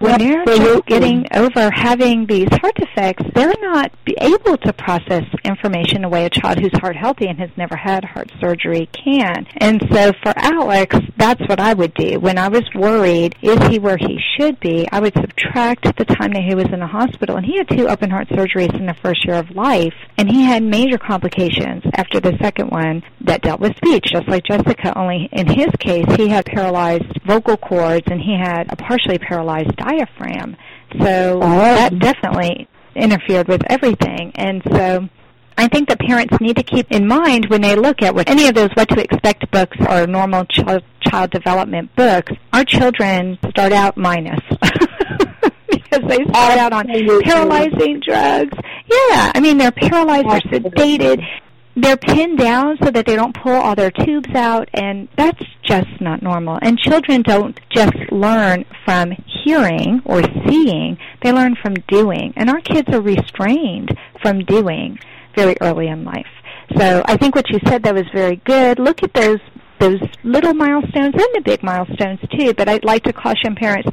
when 0.00 0.18
they're 0.18 0.44
just 0.46 0.86
getting 0.86 1.26
over 1.34 1.70
having 1.70 2.26
these 2.26 2.48
heart 2.60 2.74
defects, 2.74 3.22
they're 3.34 3.54
not 3.60 3.92
able 4.18 4.56
to 4.56 4.72
process 4.72 5.24
information 5.44 6.02
the 6.02 6.08
way 6.08 6.24
a 6.24 6.30
child 6.30 6.58
who's 6.58 6.72
heart 6.80 6.96
healthy 6.96 7.26
and 7.26 7.38
has 7.38 7.50
never 7.56 7.76
had 7.76 8.04
heart 8.04 8.30
surgery 8.40 8.88
can. 8.92 9.46
And 9.58 9.82
so 9.92 10.12
for 10.22 10.32
Alex, 10.36 10.96
that's 11.16 11.40
what 11.48 11.60
I 11.60 11.74
would 11.74 11.94
do. 11.94 12.18
When 12.18 12.38
I 12.38 12.48
was 12.48 12.64
worried, 12.74 13.36
is 13.42 13.58
he 13.68 13.78
where 13.78 13.98
he 13.98 14.18
should 14.36 14.58
be, 14.60 14.88
I 14.90 15.00
would 15.00 15.14
subtract 15.14 15.84
the 15.96 16.04
time 16.04 16.32
that 16.32 16.44
he 16.44 16.54
was 16.54 16.66
in 16.72 16.80
the 16.80 16.86
hospital. 16.86 17.36
And 17.36 17.44
he 17.44 17.58
had 17.58 17.68
two 17.68 17.88
open 17.88 18.10
heart 18.10 18.28
surgeries 18.28 18.74
in 18.74 18.86
the 18.86 18.94
first 18.94 19.24
year 19.26 19.36
of 19.36 19.50
life, 19.50 19.94
and 20.16 20.30
he 20.30 20.42
had 20.42 20.62
major 20.62 20.98
complications 20.98 21.84
after 21.94 22.20
the 22.20 22.36
second 22.40 22.70
one 22.70 23.02
that 23.20 23.42
dealt 23.42 23.60
with 23.60 23.76
speech, 23.76 24.04
just 24.06 24.28
like 24.28 24.44
Jessica, 24.44 24.98
only 24.98 25.28
in 25.32 25.46
his 25.46 25.68
case, 25.78 26.06
he 26.16 26.28
had 26.28 26.46
paralyzed 26.46 27.20
vocal 27.26 27.56
cords 27.56 28.06
and 28.10 28.20
he 28.20 28.36
had 28.36 28.64
a 28.70 28.76
partially 28.76 29.18
paralyzed 29.18 29.76
diaphragm. 29.90 30.56
So 30.98 31.40
that 31.40 31.98
definitely 31.98 32.68
interfered 32.94 33.48
with 33.48 33.62
everything. 33.70 34.32
And 34.34 34.62
so 34.72 35.08
I 35.56 35.68
think 35.68 35.88
that 35.88 36.00
parents 36.00 36.34
need 36.40 36.56
to 36.56 36.62
keep 36.62 36.90
in 36.90 37.06
mind 37.06 37.46
when 37.48 37.60
they 37.60 37.76
look 37.76 38.02
at 38.02 38.14
what 38.14 38.28
any 38.28 38.48
of 38.48 38.54
those 38.54 38.70
what 38.74 38.88
to 38.90 39.02
expect 39.02 39.50
books 39.50 39.76
or 39.88 40.06
normal 40.06 40.44
child, 40.46 40.82
child 41.00 41.30
development 41.30 41.94
books, 41.96 42.32
our 42.52 42.64
children 42.64 43.38
start 43.50 43.72
out 43.72 43.96
minus. 43.96 44.40
because 45.70 46.08
they 46.08 46.24
start 46.24 46.58
out 46.58 46.72
on 46.72 46.86
paralyzing 47.22 48.00
drugs. 48.04 48.56
Yeah, 48.86 49.32
I 49.34 49.40
mean 49.40 49.58
they're 49.58 49.70
paralyzed, 49.70 50.26
they're 50.50 50.60
sedated, 50.60 51.22
they're 51.76 51.96
pinned 51.96 52.38
down 52.38 52.78
so 52.82 52.90
that 52.90 53.06
they 53.06 53.16
don't 53.16 53.34
pull 53.40 53.52
all 53.52 53.74
their 53.74 53.90
tubes 53.90 54.34
out 54.34 54.68
and 54.74 55.08
that's 55.16 55.42
just 55.62 56.00
not 56.00 56.22
normal 56.22 56.58
and 56.62 56.78
children 56.78 57.22
don't 57.22 57.58
just 57.70 57.94
learn 58.10 58.64
from 58.84 59.12
hearing 59.44 60.02
or 60.04 60.22
seeing 60.46 60.98
they 61.22 61.32
learn 61.32 61.56
from 61.56 61.74
doing. 61.88 62.32
And 62.36 62.50
our 62.50 62.60
kids 62.60 62.88
are 62.92 63.00
restrained 63.00 63.96
from 64.22 64.44
doing 64.44 64.98
very 65.36 65.56
early 65.60 65.88
in 65.88 66.04
life. 66.04 66.26
So 66.76 67.02
i 67.06 67.16
think 67.16 67.34
what 67.34 67.50
you 67.50 67.58
said 67.66 67.82
that 67.82 67.94
was 67.94 68.06
very 68.12 68.36
good. 68.36 68.78
Look 68.78 69.02
at 69.02 69.12
those 69.12 69.40
those 69.78 70.00
little 70.22 70.52
milestones 70.52 71.14
and 71.14 71.28
the 71.34 71.42
big 71.44 71.62
milestones 71.62 72.20
too. 72.36 72.54
But 72.54 72.68
i'd 72.68 72.84
like 72.84 73.04
to 73.04 73.12
caution 73.12 73.54
parents 73.54 73.88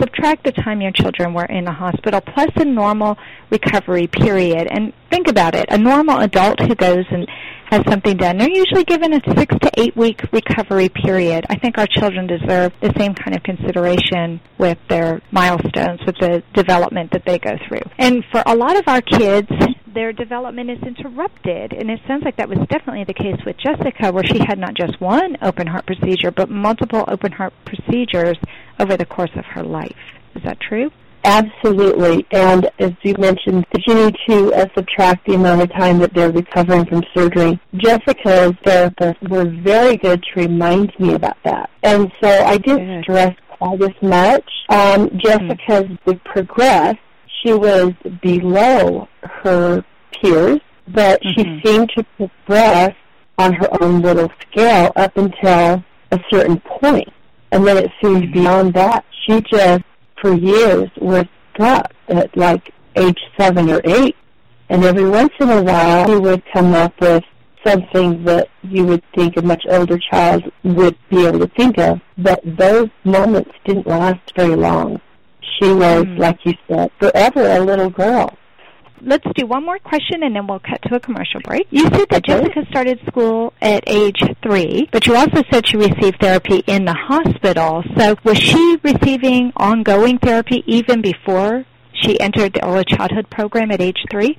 subtract 0.00 0.44
the 0.44 0.52
time 0.52 0.80
your 0.80 0.92
children 0.92 1.34
were 1.34 1.44
in 1.44 1.64
the 1.64 1.72
hospital 1.72 2.20
plus 2.20 2.50
a 2.56 2.64
normal 2.64 3.16
recovery 3.50 4.06
period. 4.06 4.68
And 4.70 4.92
think 5.10 5.28
about 5.28 5.54
it. 5.54 5.66
A 5.70 5.78
normal 5.78 6.18
adult 6.18 6.60
who 6.60 6.74
goes 6.74 7.04
and 7.10 7.28
has 7.70 7.82
something 7.88 8.18
done, 8.18 8.36
they're 8.36 8.50
usually 8.50 8.84
given 8.84 9.14
a 9.14 9.20
six 9.34 9.54
to 9.62 9.70
eight 9.78 9.96
week 9.96 10.20
recovery 10.30 10.90
period. 10.90 11.46
I 11.48 11.56
think 11.56 11.78
our 11.78 11.86
children 11.86 12.26
deserve 12.26 12.72
the 12.82 12.92
same 12.98 13.14
kind 13.14 13.34
of 13.34 13.42
consideration 13.42 14.40
with 14.58 14.78
their 14.88 15.22
milestones, 15.30 16.00
with 16.04 16.16
the 16.20 16.42
development 16.52 17.12
that 17.12 17.24
they 17.24 17.38
go 17.38 17.56
through. 17.66 17.80
And 17.98 18.24
for 18.30 18.42
a 18.44 18.54
lot 18.54 18.76
of 18.76 18.84
our 18.88 19.00
kids, 19.00 19.48
their 19.94 20.12
development 20.12 20.70
is 20.70 20.82
interrupted. 20.82 21.72
And 21.72 21.90
it 21.90 22.00
sounds 22.06 22.24
like 22.24 22.36
that 22.36 22.48
was 22.48 22.58
definitely 22.68 23.04
the 23.04 23.14
case 23.14 23.40
with 23.44 23.56
Jessica, 23.58 24.12
where 24.12 24.24
she 24.24 24.38
had 24.38 24.58
not 24.58 24.74
just 24.74 25.00
one 25.00 25.36
open 25.40 25.66
heart 25.66 25.86
procedure, 25.86 26.30
but 26.30 26.50
multiple 26.50 27.04
open 27.08 27.32
heart 27.32 27.52
procedures 27.64 28.36
over 28.78 28.96
the 28.96 29.06
course 29.06 29.30
of 29.36 29.44
her 29.46 29.62
life. 29.62 29.96
Is 30.34 30.42
that 30.44 30.60
true? 30.60 30.90
Absolutely. 31.24 32.26
And 32.32 32.68
as 32.78 32.92
you 33.02 33.14
mentioned, 33.18 33.64
that 33.72 33.86
you 33.86 33.94
need 33.94 34.16
to 34.28 34.54
uh, 34.54 34.66
subtract 34.74 35.26
the 35.26 35.34
amount 35.34 35.62
of 35.62 35.72
time 35.72 35.98
that 36.00 36.12
they're 36.14 36.32
recovering 36.32 36.84
from 36.84 37.04
surgery. 37.14 37.60
Jessica's 37.76 38.52
therapists 38.64 39.28
were 39.28 39.44
very 39.44 39.96
good 39.96 40.22
to 40.22 40.40
remind 40.40 40.92
me 40.98 41.14
about 41.14 41.36
that. 41.44 41.70
And 41.82 42.10
so 42.20 42.28
I 42.28 42.58
didn't 42.58 43.04
stress 43.04 43.36
quite 43.48 43.82
as 43.82 44.02
much. 44.02 44.50
Um, 44.68 45.10
Jessica's 45.18 45.84
mm-hmm. 45.84 46.12
progressed. 46.24 46.98
She 47.42 47.52
was 47.52 47.92
below 48.20 49.08
her 49.22 49.84
peers, 50.12 50.60
but 50.88 51.22
mm-hmm. 51.22 51.40
she 51.40 51.60
seemed 51.64 51.90
to 51.96 52.04
progress 52.16 52.94
on 53.38 53.52
her 53.54 53.68
own 53.82 54.02
little 54.02 54.30
scale 54.40 54.92
up 54.96 55.16
until 55.16 55.84
a 56.10 56.20
certain 56.30 56.60
point. 56.60 57.08
And 57.52 57.66
then 57.66 57.76
it 57.76 57.90
seemed 58.02 58.32
beyond 58.32 58.72
that, 58.74 59.04
she 59.24 59.42
just 59.42 59.84
for 60.20 60.32
years 60.34 60.88
was 60.96 61.26
stuck 61.54 61.92
at 62.08 62.34
like 62.36 62.72
age 62.96 63.20
seven 63.38 63.70
or 63.70 63.80
eight. 63.84 64.16
And 64.70 64.84
every 64.84 65.08
once 65.08 65.32
in 65.38 65.50
a 65.50 65.62
while, 65.62 66.08
he 66.08 66.16
would 66.16 66.42
come 66.52 66.72
up 66.72 66.98
with 66.98 67.22
something 67.64 68.24
that 68.24 68.48
you 68.62 68.86
would 68.86 69.04
think 69.14 69.36
a 69.36 69.42
much 69.42 69.64
older 69.68 69.98
child 69.98 70.50
would 70.64 70.96
be 71.10 71.26
able 71.26 71.40
to 71.40 71.48
think 71.48 71.78
of. 71.78 72.00
But 72.16 72.40
those 72.44 72.88
moments 73.04 73.50
didn't 73.66 73.86
last 73.86 74.34
very 74.34 74.56
long. 74.56 75.00
She 75.58 75.72
was, 75.72 76.04
mm. 76.04 76.18
like 76.18 76.38
you 76.44 76.54
said, 76.68 76.90
forever 76.98 77.46
a 77.46 77.60
little 77.60 77.90
girl 77.90 78.36
let's 79.04 79.26
do 79.34 79.46
one 79.46 79.64
more 79.64 79.78
question 79.78 80.22
and 80.22 80.34
then 80.34 80.46
we'll 80.46 80.60
cut 80.60 80.80
to 80.82 80.94
a 80.94 81.00
commercial 81.00 81.40
break. 81.40 81.66
You 81.70 81.82
said 81.84 82.08
that 82.10 82.28
okay. 82.28 82.40
Jessica 82.40 82.66
started 82.70 83.00
school 83.06 83.52
at 83.60 83.84
age 83.86 84.22
three, 84.42 84.88
but 84.92 85.06
you 85.06 85.16
also 85.16 85.42
said 85.50 85.66
she 85.66 85.76
received 85.76 86.20
therapy 86.20 86.62
in 86.66 86.84
the 86.84 86.94
hospital. 86.94 87.82
So 87.96 88.16
was 88.24 88.38
she 88.38 88.78
receiving 88.82 89.52
ongoing 89.56 90.18
therapy 90.18 90.62
even 90.66 91.02
before 91.02 91.64
she 91.92 92.18
entered 92.20 92.54
the 92.54 92.64
early 92.64 92.84
childhood 92.84 93.28
program 93.30 93.70
at 93.70 93.80
age 93.80 93.98
three? 94.10 94.38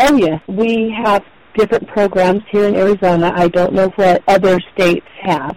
Oh, 0.00 0.16
yes. 0.16 0.40
We 0.46 0.94
have 1.04 1.24
different 1.56 1.88
programs 1.88 2.42
here 2.50 2.64
in 2.64 2.74
Arizona. 2.74 3.32
I 3.34 3.48
don't 3.48 3.72
know 3.72 3.88
what 3.96 4.22
other 4.26 4.58
states 4.74 5.06
have. 5.22 5.56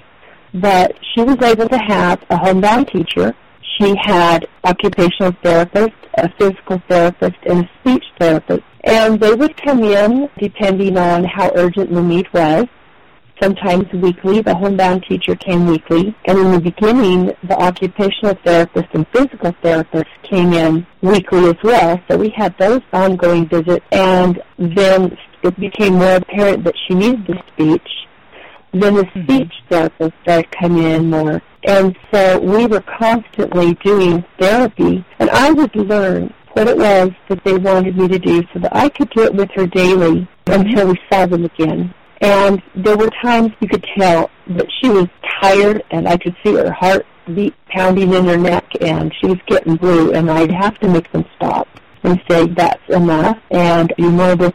But 0.53 0.95
she 1.13 1.21
was 1.21 1.37
able 1.41 1.67
to 1.69 1.77
have 1.77 2.23
a 2.29 2.37
homebound 2.37 2.87
teacher 2.87 3.35
she 3.77 3.95
had 4.01 4.47
occupational 4.63 5.35
therapist, 5.43 5.95
a 6.17 6.29
physical 6.37 6.81
therapist, 6.87 7.37
and 7.45 7.65
a 7.65 7.69
speech 7.79 8.05
therapist. 8.19 8.63
And 8.83 9.19
they 9.19 9.33
would 9.33 9.57
come 9.57 9.83
in 9.83 10.29
depending 10.37 10.97
on 10.97 11.23
how 11.23 11.51
urgent 11.55 11.93
the 11.93 12.01
need 12.01 12.31
was. 12.33 12.65
Sometimes 13.41 13.91
weekly, 13.91 14.41
the 14.41 14.55
homebound 14.55 15.03
teacher 15.09 15.35
came 15.35 15.67
weekly. 15.67 16.15
And 16.25 16.39
in 16.39 16.51
the 16.51 16.59
beginning, 16.59 17.33
the 17.43 17.57
occupational 17.59 18.37
therapist 18.45 18.87
and 18.93 19.05
physical 19.09 19.53
therapist 19.61 20.09
came 20.23 20.53
in 20.53 20.87
weekly 21.01 21.49
as 21.49 21.57
well. 21.61 21.99
So 22.09 22.17
we 22.17 22.29
had 22.29 22.57
those 22.57 22.81
ongoing 22.93 23.49
visits. 23.49 23.85
And 23.91 24.41
then 24.57 25.17
it 25.43 25.59
became 25.59 25.95
more 25.95 26.15
apparent 26.15 26.63
that 26.63 26.75
she 26.87 26.93
needed 26.93 27.27
the 27.27 27.41
speech. 27.51 27.89
Then 28.71 28.95
the 28.95 29.03
mm-hmm. 29.03 29.23
speech 29.23 29.53
therapist 29.69 30.13
started 30.21 30.51
coming 30.51 30.83
in 30.83 31.09
more 31.09 31.41
and 31.65 31.97
so 32.11 32.39
we 32.39 32.65
were 32.67 32.81
constantly 32.81 33.73
doing 33.75 34.23
therapy, 34.39 35.03
and 35.19 35.29
I 35.29 35.51
would 35.51 35.75
learn 35.75 36.33
what 36.53 36.67
it 36.67 36.77
was 36.77 37.11
that 37.27 37.43
they 37.43 37.57
wanted 37.57 37.97
me 37.97 38.07
to 38.07 38.19
do 38.19 38.43
so 38.53 38.59
that 38.59 38.75
I 38.75 38.89
could 38.89 39.09
do 39.09 39.23
it 39.23 39.33
with 39.33 39.51
her 39.51 39.67
daily 39.67 40.27
until 40.47 40.87
we 40.87 40.99
saw 41.11 41.25
them 41.25 41.45
again. 41.45 41.93
And 42.21 42.61
there 42.75 42.95
were 42.95 43.09
times 43.21 43.51
you 43.59 43.67
could 43.67 43.85
tell 43.97 44.29
that 44.47 44.67
she 44.79 44.89
was 44.89 45.07
tired, 45.41 45.83
and 45.91 46.07
I 46.07 46.17
could 46.17 46.35
see 46.43 46.53
her 46.53 46.71
heart 46.71 47.05
beat 47.33 47.53
pounding 47.67 48.13
in 48.13 48.25
her 48.25 48.37
neck, 48.37 48.65
and 48.81 49.13
she 49.19 49.27
was 49.27 49.39
getting 49.47 49.75
blue, 49.75 50.13
and 50.13 50.31
I'd 50.31 50.51
have 50.51 50.79
to 50.79 50.87
make 50.87 51.11
them 51.11 51.25
stop 51.35 51.67
and 52.03 52.21
say, 52.29 52.47
that's 52.47 52.87
enough, 52.89 53.37
and 53.49 53.91
you 53.97 54.11
know 54.11 54.35
this 54.35 54.53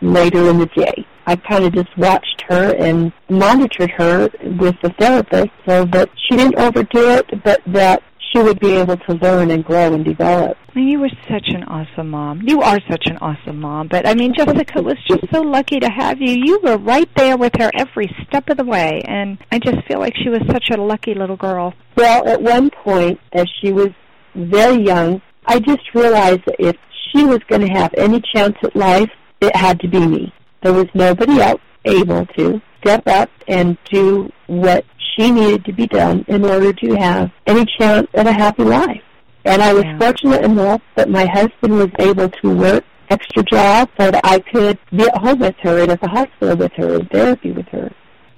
later 0.00 0.48
in 0.48 0.58
the 0.58 0.70
day. 0.74 1.06
I 1.28 1.36
kind 1.36 1.62
of 1.62 1.74
just 1.74 1.94
watched 1.98 2.42
her 2.48 2.74
and 2.74 3.12
monitored 3.28 3.90
her 3.98 4.30
with 4.58 4.76
the 4.82 4.88
therapist 4.98 5.50
so 5.68 5.84
that 5.92 6.08
she 6.26 6.36
didn't 6.38 6.58
overdo 6.58 7.10
it, 7.10 7.44
but 7.44 7.60
that 7.66 8.02
she 8.32 8.38
would 8.38 8.58
be 8.58 8.72
able 8.72 8.96
to 8.96 9.12
learn 9.12 9.50
and 9.50 9.62
grow 9.62 9.92
and 9.92 10.06
develop. 10.06 10.56
You 10.74 11.00
were 11.00 11.10
such 11.28 11.48
an 11.48 11.64
awesome 11.64 12.08
mom. 12.08 12.40
You 12.46 12.62
are 12.62 12.78
such 12.90 13.08
an 13.08 13.18
awesome 13.18 13.60
mom. 13.60 13.88
But 13.88 14.08
I 14.08 14.14
mean, 14.14 14.32
Jessica 14.34 14.80
was 14.80 14.96
just 15.06 15.24
so 15.30 15.42
lucky 15.42 15.78
to 15.80 15.90
have 15.90 16.18
you. 16.18 16.30
You 16.30 16.60
were 16.62 16.78
right 16.78 17.10
there 17.16 17.36
with 17.36 17.52
her 17.58 17.70
every 17.74 18.10
step 18.26 18.48
of 18.48 18.56
the 18.56 18.64
way. 18.64 19.02
And 19.04 19.36
I 19.52 19.58
just 19.58 19.86
feel 19.86 19.98
like 19.98 20.14
she 20.16 20.30
was 20.30 20.40
such 20.50 20.70
a 20.70 20.80
lucky 20.80 21.12
little 21.12 21.36
girl. 21.36 21.74
Well, 21.94 22.26
at 22.26 22.40
one 22.40 22.70
point, 22.70 23.20
as 23.34 23.44
she 23.60 23.70
was 23.70 23.88
very 24.34 24.82
young, 24.82 25.20
I 25.44 25.60
just 25.60 25.94
realized 25.94 26.46
that 26.46 26.56
if 26.58 26.76
she 27.12 27.24
was 27.26 27.40
going 27.50 27.66
to 27.66 27.72
have 27.78 27.92
any 27.98 28.22
chance 28.34 28.56
at 28.62 28.74
life, 28.74 29.10
it 29.42 29.54
had 29.54 29.78
to 29.80 29.88
be 29.88 30.06
me. 30.06 30.32
There 30.62 30.72
was 30.72 30.86
nobody 30.94 31.40
else 31.40 31.60
able 31.84 32.26
to 32.26 32.60
step 32.80 33.06
up 33.06 33.30
and 33.46 33.76
do 33.90 34.30
what 34.46 34.84
she 34.98 35.30
needed 35.30 35.64
to 35.64 35.72
be 35.72 35.86
done 35.86 36.24
in 36.28 36.44
order 36.44 36.72
to 36.72 36.94
have 36.94 37.30
any 37.46 37.64
chance 37.78 38.08
at 38.14 38.26
a 38.26 38.32
happy 38.32 38.64
life. 38.64 39.02
And 39.44 39.62
I 39.62 39.72
was 39.72 39.84
yeah. 39.84 39.98
fortunate 39.98 40.44
enough 40.44 40.82
that 40.96 41.08
my 41.08 41.26
husband 41.26 41.74
was 41.74 41.90
able 41.98 42.28
to 42.28 42.54
work 42.54 42.84
extra 43.10 43.42
jobs 43.42 43.90
so 43.98 44.10
that 44.10 44.20
I 44.24 44.40
could 44.40 44.78
be 44.90 45.04
at 45.04 45.16
home 45.16 45.38
with 45.38 45.56
her 45.62 45.80
and 45.80 45.90
at 45.90 46.00
the 46.00 46.08
hospital 46.08 46.56
with 46.56 46.72
her 46.72 46.96
and 46.96 47.10
therapy 47.10 47.52
with 47.52 47.66
her. 47.68 47.90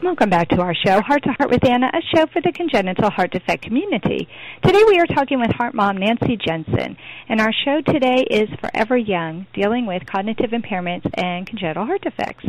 Welcome 0.06 0.30
back 0.30 0.50
to 0.50 0.60
our 0.60 0.72
show, 0.72 1.00
Heart 1.00 1.25
to 1.25 1.32
Heart 1.32 1.50
with 1.50 1.68
Anna, 1.68 1.90
a 1.92 2.00
show 2.14 2.26
for 2.32 2.40
the 2.40 2.52
congenital 2.52 3.10
heart 3.10 3.32
defect 3.32 3.64
community. 3.64 4.28
Today 4.62 4.82
we 4.86 5.00
are 5.00 5.06
talking 5.06 5.40
with 5.40 5.50
heart 5.50 5.75
mom 5.75 5.96
Nancy 5.96 6.36
Jensen, 6.36 6.96
and 7.28 7.40
our 7.40 7.52
show 7.52 7.80
today 7.80 8.25
is 8.30 8.48
Forever 8.60 8.96
Young, 8.96 9.48
dealing 9.52 9.84
with 9.84 10.06
cognitive 10.06 10.50
impairments 10.50 11.10
and 11.14 11.44
congenital 11.44 11.86
heart 11.86 12.02
defects. 12.02 12.46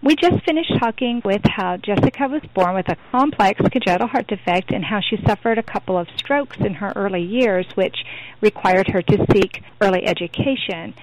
We 0.00 0.14
just 0.14 0.44
finished 0.44 0.72
talking 0.78 1.20
with 1.24 1.42
how 1.44 1.76
Jessica 1.76 2.28
was 2.28 2.42
born 2.54 2.76
with 2.76 2.88
a 2.88 2.96
complex 3.10 3.60
congenital 3.68 4.06
heart 4.06 4.28
defect 4.28 4.70
and 4.70 4.84
how 4.84 5.00
she 5.00 5.18
suffered 5.26 5.58
a 5.58 5.64
couple 5.64 5.98
of 5.98 6.06
strokes 6.16 6.58
in 6.60 6.74
her 6.74 6.92
early 6.94 7.22
years, 7.22 7.66
which 7.74 7.96
required 8.40 8.86
her 8.92 9.02
to 9.02 9.26
seek 9.34 9.64
early 9.80 10.06
education. 10.06 10.94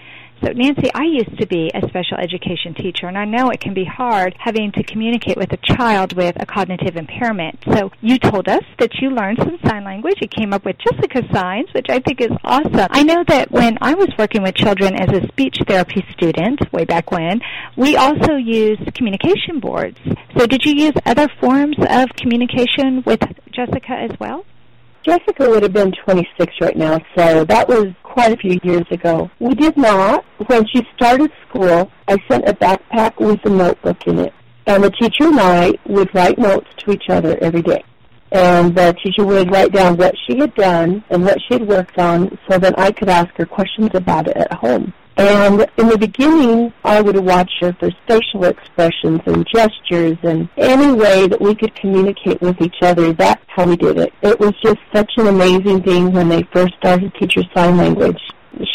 So, 0.43 0.51
Nancy, 0.51 0.89
I 0.93 1.03
used 1.03 1.39
to 1.39 1.47
be 1.47 1.71
a 1.73 1.81
special 1.87 2.17
education 2.17 2.75
teacher, 2.75 3.07
and 3.07 3.17
I 3.17 3.25
know 3.25 3.49
it 3.49 3.59
can 3.59 3.73
be 3.73 3.85
hard 3.85 4.35
having 4.37 4.71
to 4.73 4.83
communicate 4.83 5.35
with 5.35 5.51
a 5.51 5.57
child 5.57 6.13
with 6.13 6.35
a 6.39 6.45
cognitive 6.45 6.95
impairment. 6.95 7.57
So, 7.73 7.91
you 8.01 8.19
told 8.19 8.47
us 8.47 8.63
that 8.77 8.91
you 9.01 9.09
learned 9.09 9.39
some 9.39 9.57
sign 9.65 9.83
language. 9.83 10.19
You 10.21 10.27
came 10.27 10.53
up 10.53 10.63
with 10.63 10.77
Jessica 10.77 11.23
signs, 11.33 11.73
which 11.73 11.87
I 11.89 11.99
think 11.99 12.21
is 12.21 12.31
awesome. 12.43 12.87
I 12.91 13.03
know 13.03 13.23
that 13.27 13.49
when 13.51 13.79
I 13.81 13.95
was 13.95 14.09
working 14.17 14.43
with 14.43 14.53
children 14.53 14.93
as 14.95 15.09
a 15.09 15.27
speech 15.27 15.57
therapy 15.67 16.05
student, 16.11 16.61
way 16.71 16.85
back 16.85 17.11
when, 17.11 17.41
we 17.75 17.95
also 17.95 18.35
used 18.35 18.93
communication 18.93 19.59
boards. 19.59 19.97
So, 20.37 20.45
did 20.45 20.63
you 20.65 20.73
use 20.73 20.93
other 21.05 21.27
forms 21.39 21.77
of 21.79 22.09
communication 22.15 23.01
with 23.05 23.21
Jessica 23.51 23.93
as 23.93 24.11
well? 24.19 24.45
Jessica 25.07 25.49
would 25.49 25.63
have 25.63 25.71
been 25.71 25.93
26 26.03 26.53
right 26.59 26.75
now, 26.75 26.99
so 27.15 27.45
that 27.45 27.69
was 27.69 27.93
quite 28.03 28.33
a 28.33 28.37
few 28.37 28.59
years 28.61 28.85
ago. 28.91 29.31
We 29.39 29.55
did 29.55 29.77
not. 29.77 30.25
When 30.47 30.67
she 30.67 30.85
started 30.97 31.31
school, 31.47 31.89
I 32.09 32.17
sent 32.29 32.45
a 32.45 32.53
backpack 32.53 33.17
with 33.17 33.39
a 33.45 33.49
notebook 33.49 34.05
in 34.05 34.19
it. 34.19 34.33
And 34.65 34.83
the 34.83 34.91
teacher 34.91 35.23
and 35.23 35.39
I 35.39 35.71
would 35.85 36.13
write 36.13 36.37
notes 36.37 36.67
to 36.79 36.91
each 36.91 37.05
other 37.07 37.37
every 37.41 37.61
day. 37.61 37.85
And 38.31 38.75
the 38.75 38.93
teacher 39.03 39.25
would 39.25 39.51
write 39.51 39.71
down 39.71 39.97
what 39.97 40.15
she 40.27 40.37
had 40.37 40.53
done 40.55 41.03
and 41.09 41.23
what 41.23 41.37
she 41.47 41.55
had 41.55 41.67
worked 41.67 41.97
on 41.97 42.37
so 42.49 42.57
that 42.59 42.77
I 42.77 42.91
could 42.91 43.09
ask 43.09 43.33
her 43.35 43.45
questions 43.45 43.91
about 43.93 44.27
it 44.27 44.37
at 44.37 44.53
home. 44.53 44.93
And 45.17 45.65
in 45.77 45.87
the 45.87 45.97
beginning, 45.97 46.71
I 46.83 47.01
would 47.01 47.17
watch 47.17 47.51
her 47.61 47.73
for 47.73 47.89
facial 48.07 48.43
expressions 48.43 49.21
and 49.25 49.47
gestures 49.51 50.17
and 50.21 50.47
any 50.57 50.93
way 50.93 51.27
that 51.27 51.41
we 51.41 51.55
could 51.55 51.73
communicate 51.73 52.39
with 52.39 52.61
each 52.61 52.75
other. 52.83 53.13
That's 53.13 53.43
how 53.47 53.65
we 53.65 53.77
did 53.77 53.97
it. 53.97 54.13
It 54.21 54.39
was 54.39 54.53
just 54.63 54.77
such 54.93 55.11
an 55.17 55.27
amazing 55.27 55.81
thing 55.81 56.11
when 56.11 56.29
they 56.29 56.43
first 56.53 56.75
started 56.77 57.11
to 57.11 57.19
teach 57.19 57.33
her 57.33 57.43
sign 57.55 57.77
language. 57.77 58.19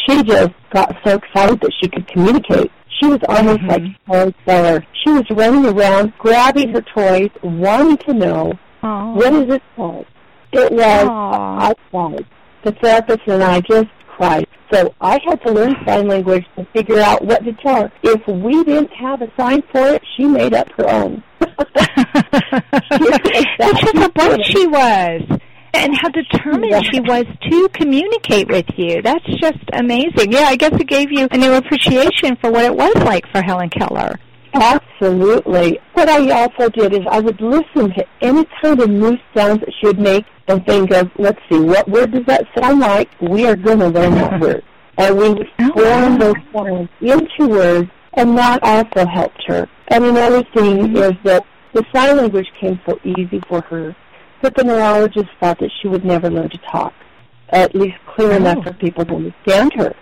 She 0.04 0.22
just 0.24 0.50
got 0.70 0.96
so 1.04 1.16
excited 1.16 1.60
that 1.60 1.72
she 1.80 1.88
could 1.88 2.08
communicate. 2.08 2.72
She 3.00 3.06
was 3.06 3.20
almost 3.28 3.60
mm-hmm. 3.60 3.68
like 3.68 3.82
a 3.82 3.94
storyteller. 4.04 4.86
She 5.04 5.10
was 5.10 5.24
running 5.30 5.66
around, 5.66 6.12
grabbing 6.18 6.70
her 6.70 6.82
toys, 6.82 7.30
wanting 7.42 7.98
to 7.98 8.14
know, 8.14 8.52
Aww. 8.82 9.14
what 9.14 9.32
is 9.32 9.54
it 9.54 9.62
called? 9.76 10.06
It 10.52 10.72
was, 10.72 11.08
I 11.08 11.74
cried. 11.90 12.26
The 12.64 12.72
therapist 12.72 13.20
and 13.26 13.42
I 13.42 13.60
just 13.60 13.88
cried. 14.08 14.46
So 14.72 14.94
I 15.00 15.18
had 15.26 15.36
to 15.46 15.52
learn 15.52 15.74
sign 15.86 16.08
language 16.08 16.44
to 16.56 16.64
figure 16.72 16.98
out 16.98 17.24
what 17.24 17.44
to 17.44 17.52
tell 17.54 17.82
her. 17.82 17.92
If 18.02 18.26
we 18.26 18.64
didn't 18.64 18.92
have 18.92 19.22
a 19.22 19.28
sign 19.36 19.62
for 19.70 19.94
it, 19.94 20.02
she 20.16 20.26
made 20.26 20.54
up 20.54 20.68
her 20.76 20.88
own. 20.88 21.22
That's 21.40 21.60
just 23.80 23.96
how 23.96 24.08
bright 24.10 24.44
she 24.44 24.66
was. 24.66 25.22
And 25.74 25.96
how 25.96 26.10
determined 26.10 26.84
she 26.92 27.00
was 27.00 27.24
to 27.50 27.68
communicate 27.72 28.48
with 28.48 28.66
you. 28.76 29.00
That's 29.02 29.24
just 29.40 29.58
amazing. 29.72 30.32
Yeah, 30.32 30.44
I 30.44 30.56
guess 30.56 30.72
it 30.72 30.86
gave 30.86 31.10
you 31.10 31.28
a 31.30 31.36
new 31.36 31.54
appreciation 31.54 32.36
for 32.36 32.50
what 32.50 32.64
it 32.64 32.74
was 32.74 32.94
like 32.96 33.24
for 33.32 33.42
Helen 33.42 33.70
Keller. 33.70 34.18
Absolutely. 34.54 35.78
What 35.94 36.08
I 36.08 36.30
also 36.30 36.68
did 36.68 36.92
is 36.92 37.00
I 37.10 37.20
would 37.20 37.40
listen 37.40 37.92
to 37.94 38.06
any 38.20 38.44
kind 38.60 38.80
of 38.80 38.90
new 38.90 39.16
sounds 39.34 39.60
that 39.60 39.72
she 39.80 39.86
would 39.86 39.98
make 39.98 40.26
and 40.48 40.64
think 40.66 40.90
of, 40.92 41.10
let's 41.18 41.40
see, 41.50 41.58
what 41.58 41.88
word 41.88 42.12
does 42.12 42.26
that 42.26 42.46
sound 42.58 42.80
like? 42.80 43.08
We 43.20 43.46
are 43.46 43.56
going 43.56 43.78
to 43.78 43.88
learn 43.88 44.14
that 44.14 44.40
word. 44.40 44.64
And 44.98 45.16
we 45.16 45.30
would 45.30 45.48
oh, 45.58 45.72
form 45.72 46.18
those 46.18 46.34
sounds 46.52 46.90
into 47.00 47.48
words, 47.48 47.90
and 48.12 48.36
that 48.36 48.62
also 48.62 49.08
helped 49.08 49.42
her. 49.46 49.66
And 49.88 50.04
another 50.04 50.42
thing 50.54 50.88
mm-hmm. 50.88 50.96
is 50.96 51.12
that 51.24 51.46
the 51.72 51.82
sign 51.94 52.18
language 52.18 52.46
came 52.60 52.78
so 52.86 53.00
easy 53.02 53.40
for 53.48 53.62
her 53.62 53.96
that 54.42 54.54
the 54.54 54.64
neurologist 54.64 55.30
thought 55.40 55.58
that 55.60 55.70
she 55.80 55.88
would 55.88 56.04
never 56.04 56.28
learn 56.28 56.50
to 56.50 56.58
talk, 56.70 56.92
at 57.48 57.74
least 57.74 57.96
clear 58.14 58.32
oh. 58.32 58.36
enough 58.36 58.62
for 58.62 58.74
people 58.74 59.04
to 59.06 59.14
understand 59.14 59.72
her. 59.74 59.94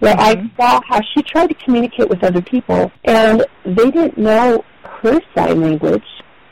Well, 0.00 0.16
mm-hmm. 0.16 0.46
I 0.58 0.62
saw 0.62 0.80
how 0.86 1.00
she 1.14 1.22
tried 1.22 1.48
to 1.48 1.54
communicate 1.54 2.08
with 2.08 2.22
other 2.22 2.42
people, 2.42 2.90
and 3.04 3.44
they 3.64 3.90
didn't 3.90 4.18
know 4.18 4.64
her 5.02 5.20
sign 5.34 5.60
language. 5.60 6.04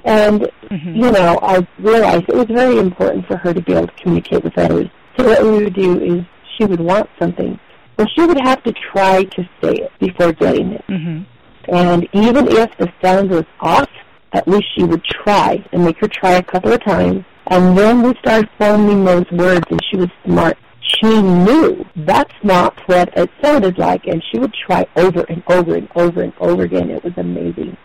And, 0.05 0.43
mm-hmm. 0.71 0.95
you 0.95 1.11
know, 1.11 1.39
I 1.43 1.67
realized 1.79 2.25
it 2.29 2.35
was 2.35 2.47
very 2.47 2.79
important 2.79 3.27
for 3.27 3.37
her 3.39 3.55
to 3.55 3.61
be 3.61 3.73
able 3.73 3.87
to 3.87 3.95
communicate 3.95 4.45
with 4.45 4.57
others. 4.59 4.89
So 5.17 5.25
what 5.27 5.43
we 5.43 5.65
would 5.65 5.75
do 5.75 6.01
is 6.01 6.25
she 6.57 6.65
would 6.65 6.81
want 6.81 7.09
something. 7.19 7.59
Well, 7.97 8.09
she 8.15 8.27
would 8.27 8.41
have 8.43 8.63
to 8.65 8.73
try 8.73 9.25
to 9.25 9.49
say 9.63 9.75
it 9.75 9.93
before 10.01 10.33
getting 10.33 10.73
it. 10.73 10.85
Mm-hmm. 10.89 11.75
And 11.75 12.09
even 12.13 12.49
if 12.49 12.77
the 12.77 12.93
sound 13.03 13.31
was 13.31 13.45
off, 13.61 13.89
at 14.33 14.47
least 14.49 14.67
she 14.77 14.85
would 14.85 15.03
try 15.05 15.65
and 15.73 15.85
make 15.85 15.99
her 16.01 16.09
try 16.09 16.33
a 16.33 16.43
couple 16.43 16.73
of 16.73 16.83
times. 16.85 17.25
And 17.47 17.77
then 17.79 18.03
we 18.03 18.15
started 18.21 18.49
forming 18.59 19.05
those 19.05 19.31
words, 19.31 19.65
and 19.71 19.81
she 19.91 19.97
was 19.97 20.09
smart 20.25 20.59
she 20.85 21.23
knew 21.23 21.85
that's 21.97 22.35
not 22.43 22.79
what 22.87 23.11
it 23.17 23.31
sounded 23.43 23.79
like, 23.79 24.07
and 24.07 24.23
she 24.31 24.39
would 24.39 24.55
try 24.67 24.87
over 24.97 25.23
and 25.25 25.43
over 25.49 25.75
and 25.75 25.89
over 25.97 26.23
and 26.23 26.33
over 26.39 26.63
again. 26.63 26.91
It 26.91 27.03
was 27.03 27.15
amazing. 27.17 27.77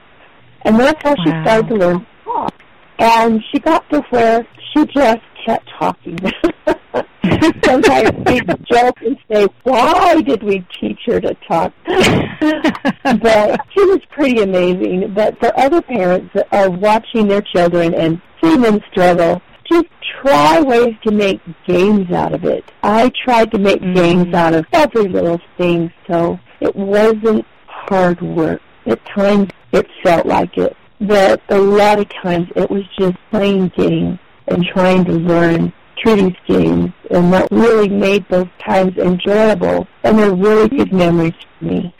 And 0.63 0.79
that's 0.79 1.01
how 1.01 1.15
wow. 1.17 1.23
she 1.23 1.29
started 1.29 1.67
to 1.69 1.75
learn 1.75 1.99
to 1.99 2.05
talk. 2.25 2.53
And 2.99 3.41
she 3.51 3.59
got 3.59 3.89
to 3.91 4.01
where 4.09 4.45
she 4.73 4.85
just 4.88 5.21
kept 5.45 5.69
talking. 5.79 6.17
Sometimes 7.63 8.12
we 8.25 8.41
joke 8.69 9.01
and 9.01 9.17
say, 9.31 9.47
why 9.63 10.21
did 10.21 10.43
we 10.43 10.65
teach 10.79 10.99
her 11.05 11.21
to 11.21 11.33
talk? 11.47 11.73
but 11.85 13.62
she 13.71 13.85
was 13.85 13.99
pretty 14.12 14.41
amazing. 14.41 15.13
But 15.13 15.39
for 15.39 15.57
other 15.57 15.81
parents 15.81 16.31
that 16.33 16.47
are 16.51 16.69
watching 16.69 17.27
their 17.27 17.41
children 17.41 17.93
and 17.93 18.21
seeing 18.41 18.62
them 18.62 18.81
struggle, 18.91 19.41
just 19.71 19.88
try 20.21 20.62
ways 20.62 20.95
to 21.03 21.12
make 21.12 21.41
games 21.65 22.12
out 22.12 22.34
of 22.34 22.43
it. 22.43 22.65
I 22.84 23.12
tried 23.23 23.51
to 23.51 23.60
make 23.60 23.82
mm-hmm. 23.82 23.93
games 23.93 24.34
out 24.34 24.53
of 24.53 24.65
every 24.73 25.08
little 25.08 25.39
thing, 25.58 25.91
so 26.08 26.39
it 26.60 26.75
wasn't 26.75 27.45
hard 27.67 28.21
work. 28.21 28.62
At 28.86 29.05
times 29.05 29.49
it 29.71 29.88
felt 30.03 30.25
like 30.25 30.58
it, 30.58 30.75
but 30.99 31.41
a 31.49 31.58
lot 31.58 31.99
of 31.99 32.10
times 32.10 32.47
it 32.55 32.69
was 32.69 32.84
just 32.97 33.17
playing 33.29 33.71
games 33.77 34.19
and 34.47 34.65
trying 34.65 35.05
to 35.05 35.12
learn 35.12 35.73
these 36.05 36.36
games, 36.47 36.91
and 37.12 37.34
that 37.34 37.47
really 37.51 37.89
made 37.89 38.25
those 38.29 38.47
times 38.65 38.97
enjoyable, 38.97 39.88
and 40.03 40.17
they're 40.17 40.34
really 40.34 40.69
good 40.69 40.93
memories 40.93 41.34
for 41.58 41.65
me. 41.65 41.93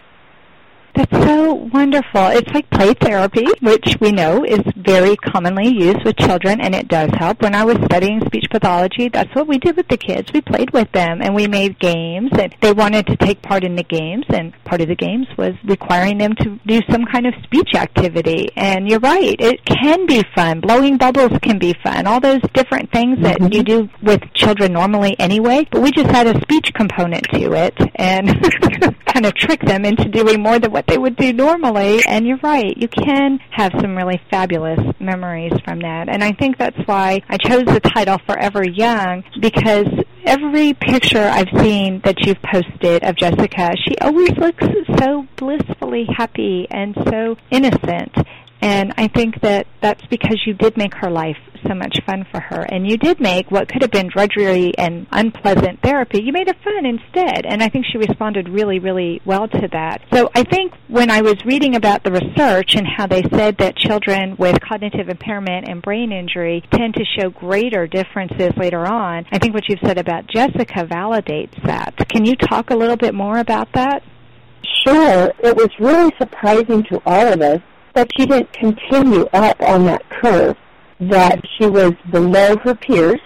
That's 0.95 1.12
so 1.25 1.54
wonderful. 1.54 2.28
It's 2.28 2.52
like 2.52 2.69
play 2.69 2.93
therapy, 2.93 3.45
which 3.62 3.97
we 3.99 4.12
know 4.12 4.43
is 4.43 4.62
very 4.75 5.15
commonly 5.17 5.67
used 5.69 6.04
with 6.04 6.17
children, 6.17 6.60
and 6.60 6.73
it 6.73 6.88
does 6.88 7.10
help. 7.17 7.41
When 7.41 7.56
I 7.56 7.63
was 7.63 7.78
studying 7.86 8.21
speech 8.25 8.45
pathology, 8.49 9.10
that's 9.10 9.34
what 9.36 9.47
we 9.47 9.58
did 9.60 9.78
with 9.78 9.88
the 9.88 9.97
kids. 9.97 10.34
We 10.34 10.41
played 10.41 10.71
with 10.71 10.91
them, 10.91 11.21
and 11.21 11.36
we 11.36 11.47
made 11.47 11.80
games, 11.80 12.32
and 12.38 12.56
they 12.62 12.73
wanted 12.73 13.08
to 13.08 13.15
take 13.17 13.41
part 13.41 13.63
in 13.63 13.75
the 13.75 13.84
games, 13.84 14.25
and 14.30 14.54
part 14.65 14.82
of 14.82 14.88
the 14.88 14.95
games 14.95 15.28
was 15.38 15.54
requiring 15.63 16.17
them 16.17 16.36
to 16.36 16.60
do 16.65 16.82
some 16.89 17.06
kind 17.06 17.28
of 17.28 17.34
speech 17.43 17.75
activity. 17.75 18.49
And 18.56 18.89
you're 18.89 18.99
right, 18.99 19.36
it 19.39 19.63
can 19.65 20.06
be 20.06 20.23
fun. 20.36 20.60
Blowing 20.60 20.97
bubbles 20.97 21.38
can 21.41 21.60
be 21.60 21.75
fun. 21.84 22.08
All 22.08 22.19
those 22.19 22.41
different 22.54 22.91
things 22.91 23.19
that 23.21 23.39
mm-hmm. 23.39 23.54
you 23.54 23.63
do 23.63 23.89
with 24.02 24.21
children 24.34 24.73
normally 24.73 25.17
anyway, 25.19 25.67
but 25.71 25.82
we 25.82 25.91
just 25.91 26.10
had 26.10 26.28
a 26.28 26.39
speech 26.41 26.73
component 26.73 27.23
to 27.32 27.54
it, 27.54 27.78
and 27.95 28.28
kind 29.06 29.25
of 29.25 29.34
trick 29.36 29.62
them 29.62 29.86
into 29.86 30.06
doing 30.10 30.41
more 30.41 30.60
than 30.60 30.71
what 30.71 30.88
they 30.89 30.97
would 30.97 31.15
do 31.15 31.32
normally. 31.34 32.02
And 32.08 32.25
you're 32.25 32.39
right, 32.43 32.75
you 32.75 32.88
can 32.88 33.39
have 33.52 33.71
some 33.80 33.95
really 33.95 34.19
fabulous 34.32 34.80
memories 34.99 35.54
from 35.63 35.80
that. 35.80 36.10
And 36.10 36.23
I 36.23 36.32
think 36.34 36.58
that's 36.58 36.80
why 36.86 37.21
I 37.30 37.38
chose 37.38 37.65
the 37.65 37.80
title 37.80 38.17
Forever 38.25 38.63
Young 38.63 39.23
because 39.39 39.88
every 40.25 40.73
picture 40.73 41.23
I've 41.23 41.49
seen 41.62 42.02
that 42.04 42.25
you've 42.25 42.41
posted 42.41 43.04
of 43.04 43.15
Jessica, 43.15 43.71
she 43.88 43.97
always 43.99 44.32
looks 44.38 44.65
so 44.99 45.25
blissfully 45.38 46.08
happy 46.15 46.67
and 46.69 46.95
so 47.10 47.38
innocent. 47.52 48.15
And 48.62 48.93
I 48.98 49.08
think 49.08 49.41
that 49.41 49.67
that's 49.82 50.06
because 50.08 50.41
you 50.45 50.54
did 50.54 50.78
make 50.78 50.93
her 50.95 51.10
life 51.10 51.38
so 51.67 51.74
much 51.74 51.98
fun 52.06 52.26
for 52.32 52.39
her. 52.39 52.62
And 52.62 52.89
you 52.89 52.98
did 52.98 53.19
make 53.19 53.52
what 53.52 53.67
could 53.69 53.82
have 53.82 53.91
been 53.91 54.10
drudgery 54.10 54.78
and 54.78 55.08
unpleasant 55.12 55.82
therapy, 55.82 56.22
you 56.24 56.32
made 56.32 56.48
it 56.48 56.58
fun 56.63 56.86
instead. 56.86 57.45
And 57.45 57.62
I 57.62 57.69
think 57.69 57.86
she 57.91 57.98
responded 57.98 58.50
really, 58.50 58.80
really 58.80 59.22
well 59.26 59.48
to 59.48 59.67
that. 59.72 60.02
So 60.13 60.30
I 60.36 60.43
think 60.43 60.74
when 60.88 61.10
I 61.10 61.22
was 61.22 61.36
reading 61.45 61.76
about 61.76 62.04
the 62.04 62.12
research 62.12 62.76
and 62.76 62.88
how 62.88 63.08
they 63.08 63.24
said 63.34 63.58
that 63.58 63.76
children 63.78 64.36
with 64.38 64.60
cognitive 64.62 65.10
impairment 65.10 65.67
and 65.67 65.82
brain 65.82 66.12
injury 66.12 66.63
tend 66.72 66.95
to 66.95 67.06
show 67.17 67.30
greater 67.30 67.88
differences 67.88 68.52
later 68.58 68.86
on, 68.86 69.26
I 69.32 69.39
think 69.39 69.54
what 69.54 69.67
you've 69.67 69.80
said 69.86 69.98
about 69.98 70.28
Jessica 70.28 70.86
validates 70.86 71.62
that. 71.65 71.95
Can 72.10 72.26
you 72.26 72.36
talk 72.36 72.69
a 72.69 72.76
little 72.76 72.98
bit 72.98 73.13
more 73.13 73.38
about 73.38 73.72
that? 73.74 74.04
Sure. 74.86 75.32
It 75.39 75.56
was 75.56 75.69
really 75.80 76.12
surprising 76.17 76.84
to 76.86 77.02
all 77.06 77.34
of 77.34 77.41
us 77.41 77.62
that 77.93 78.10
she 78.17 78.25
didn't 78.25 78.52
continue 78.54 79.25
up 79.34 79.60
on 79.62 79.86
that 79.86 80.08
curve, 80.10 80.56
that 80.99 81.41
she 81.58 81.67
was 81.67 81.93
below 82.12 82.58
her 82.58 82.75
peers, 82.75 83.19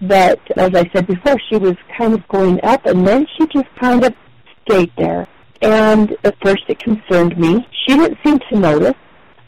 that, 0.00 0.38
as 0.56 0.74
I 0.74 0.88
said 0.92 1.06
before, 1.06 1.36
she 1.48 1.56
was 1.56 1.76
kind 1.96 2.14
of 2.14 2.26
going 2.28 2.60
up, 2.62 2.84
and 2.86 3.06
then 3.06 3.26
she 3.36 3.46
just 3.46 3.68
kind 3.76 4.04
of 4.04 4.14
stayed 4.64 4.92
there. 4.96 5.26
And 5.62 6.16
at 6.24 6.36
first 6.42 6.64
it 6.68 6.78
concerned 6.78 7.38
me. 7.38 7.66
She 7.86 7.96
didn't 7.96 8.18
seem 8.24 8.38
to 8.50 8.58
notice 8.58 8.94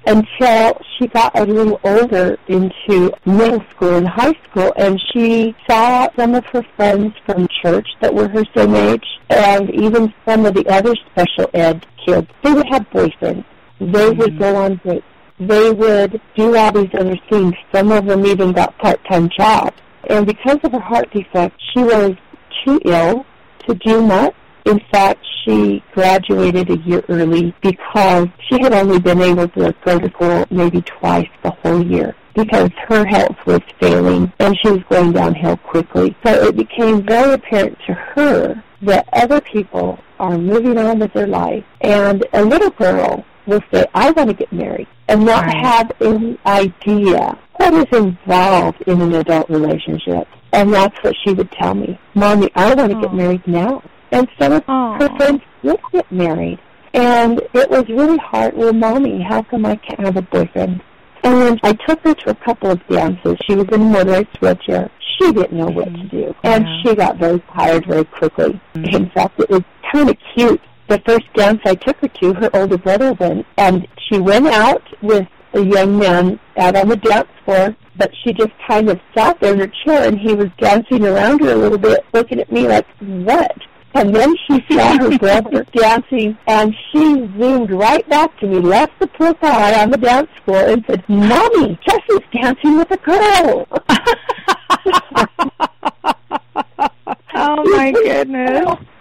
until 0.07 0.81
she 0.97 1.07
got 1.09 1.38
a 1.38 1.45
little 1.45 1.79
older 1.85 2.38
into 2.49 3.12
middle 3.27 3.62
school 3.71 3.97
and 3.97 4.09
high 4.09 4.33
school 4.49 4.73
and 4.77 4.99
she 5.12 5.55
saw 5.69 6.09
some 6.17 6.35
of 6.35 6.45
her 6.47 6.64
friends 6.77 7.12
from 7.27 7.47
church 7.62 7.87
that 8.01 8.14
were 8.14 8.29
her 8.29 8.45
same 8.57 8.75
age 8.75 9.05
and 9.29 9.69
even 9.71 10.12
some 10.25 10.47
of 10.47 10.55
the 10.55 10.67
other 10.69 10.95
special 11.11 11.51
ed 11.53 11.87
kids. 12.07 12.27
They 12.43 12.53
would 12.53 12.69
have 12.69 12.88
boyfriends 12.88 13.45
they 13.81 14.11
would 14.11 14.33
mm-hmm. 14.33 14.38
go 14.38 14.57
on 14.57 14.81
dates. 14.85 15.05
They 15.41 15.71
would 15.71 16.21
do 16.37 16.57
all 16.57 16.73
these 16.73 16.91
other 16.95 17.17
things. 17.31 17.55
Some 17.73 17.93
of 17.93 18.07
them 18.07 18.27
even 18.27 18.53
got 18.53 18.77
part-time 18.79 19.31
jobs. 19.31 19.77
And 20.09 20.27
because 20.27 20.59
of 20.64 20.73
her 20.73 20.81
heart 20.81 21.11
defect, 21.12 21.61
she 21.73 21.81
was 21.81 22.17
too 22.64 22.81
ill 22.85 23.25
to 23.69 23.75
do 23.75 24.03
much. 24.03 24.35
In 24.64 24.81
fact, 24.91 25.25
she 25.45 25.83
graduated 25.93 26.71
a 26.71 26.79
year 26.79 27.05
early 27.09 27.55
because 27.62 28.29
she 28.49 28.61
had 28.61 28.73
only 28.73 28.99
been 28.99 29.21
able 29.21 29.49
to 29.49 29.75
go 29.85 29.99
to 29.99 30.11
school 30.11 30.45
maybe 30.51 30.83
twice 30.83 31.29
the 31.43 31.51
whole 31.51 31.85
year 31.87 32.14
because 32.35 32.71
her 32.87 33.05
health 33.05 33.37
was 33.47 33.61
failing 33.81 34.33
and 34.38 34.57
she 34.61 34.71
was 34.71 34.83
going 34.91 35.12
downhill 35.12 35.57
quickly. 35.57 36.17
So 36.25 36.49
it 36.49 36.57
became 36.57 37.05
very 37.05 37.35
apparent 37.35 37.79
to 37.87 37.95
her 37.95 38.62
that 38.83 39.09
other 39.12 39.41
people 39.41 39.99
are 40.19 40.38
moving 40.38 40.79
on 40.79 40.99
with 40.99 41.12
their 41.12 41.27
life. 41.27 41.64
And 41.81 42.25
a 42.33 42.45
little 42.45 42.71
girl 42.71 43.25
will 43.49 43.63
say, 43.73 43.87
I 43.95 44.11
want 44.13 44.29
to 44.31 44.35
get 44.35 44.53
married, 44.53 44.87
and 45.09 45.25
not 45.25 45.45
right. 45.45 45.57
have 45.57 45.93
any 46.01 46.39
idea 46.47 47.39
what 47.57 47.75
is 47.75 47.99
involved 47.99 48.83
in 48.87 49.01
an 49.01 49.15
adult 49.15 49.51
relationship. 49.51 50.29
And 50.53 50.73
that's 50.73 50.97
what 51.03 51.15
she 51.25 51.33
would 51.33 51.51
tell 51.53 51.75
me. 51.75 51.99
Mommy, 52.15 52.51
I 52.55 52.75
want 52.75 52.93
to 52.93 53.01
get 53.01 53.15
married 53.15 53.47
now. 53.47 53.83
And 54.13 54.29
some 54.39 54.53
of 54.53 54.65
Aww. 54.67 55.01
her 55.01 55.17
friends 55.17 55.43
would 55.63 55.81
get 55.93 56.11
married. 56.11 56.59
And 56.95 57.41
it 57.53 57.71
was 57.71 57.85
really 57.89 58.17
hard. 58.19 58.57
Well, 58.57 58.73
Mommy, 58.73 59.23
how 59.23 59.43
come 59.43 59.67
I 59.67 59.77
can't 59.77 60.01
have 60.01 60.17
a 60.17 60.23
boyfriend? 60.23 60.83
And 61.23 61.61
I 61.63 61.73
took 61.73 62.01
her 62.01 62.15
to 62.15 62.31
a 62.31 62.35
couple 62.35 62.71
of 62.71 62.87
dances. 62.87 63.37
She 63.47 63.55
was 63.55 63.67
in 63.73 63.83
a 63.83 63.85
motorized 63.85 64.39
wheelchair. 64.41 64.91
She 65.19 65.33
didn't 65.33 65.53
know 65.53 65.67
what 65.67 65.93
to 65.93 66.09
do. 66.09 66.35
And 66.45 66.65
yeah. 66.65 66.83
she 66.83 66.95
got 66.95 67.19
very 67.19 67.43
tired 67.53 67.87
very 67.87 68.05
quickly. 68.05 68.61
Mm-hmm. 68.75 68.97
In 68.97 69.11
fact, 69.11 69.39
it 69.41 69.51
was 69.51 69.63
kind 69.93 70.09
of 70.09 70.17
cute 70.35 70.61
the 70.88 71.01
first 71.07 71.33
dance 71.35 71.61
I 71.64 71.74
took 71.74 71.96
her 71.98 72.09
to, 72.09 72.35
her 72.35 72.51
older 72.55 72.79
brother 72.79 73.12
went, 73.12 73.46
and 73.57 73.87
she 74.09 74.18
went 74.18 74.46
out 74.48 74.83
with 75.03 75.29
a 75.55 75.61
young 75.61 75.98
man 75.98 76.40
out 76.57 76.77
on 76.77 76.88
the 76.88 76.96
dance 76.96 77.29
floor, 77.44 77.77
but 77.96 78.11
she 78.22 78.33
just 78.33 78.53
kind 78.66 78.88
of 78.88 79.01
sat 79.14 79.38
there 79.40 79.53
in 79.53 79.61
her 79.61 79.72
chair, 79.85 80.09
and 80.09 80.18
he 80.18 80.35
was 80.35 80.48
dancing 80.59 81.05
around 81.05 81.40
her 81.40 81.53
a 81.53 81.57
little 81.57 81.79
bit, 81.79 82.05
looking 82.12 82.40
at 82.40 82.51
me 82.51 82.66
like, 82.66 82.87
what? 83.01 83.57
And 83.94 84.14
then 84.14 84.35
she 84.46 84.64
saw 84.70 84.98
her 84.98 85.18
brother 85.18 85.64
dancing, 85.72 86.38
and 86.46 86.74
she 86.90 87.29
zoomed 87.38 87.70
right 87.70 88.09
back 88.09 88.38
to 88.40 88.46
me, 88.46 88.61
left 88.61 88.98
the 88.98 89.09
profile 89.09 89.74
on 89.81 89.90
the 89.90 89.98
dance 89.98 90.31
floor, 90.44 90.68
and 90.68 90.85
said, 90.87 91.07
Mommy, 91.09 91.79
Jesse's 91.87 92.20
dancing 92.33 92.79
with 92.79 92.90
a 92.90 92.96
girl. 92.98 93.66
oh, 97.35 97.77
my 97.77 97.92
goodness. 97.92 98.79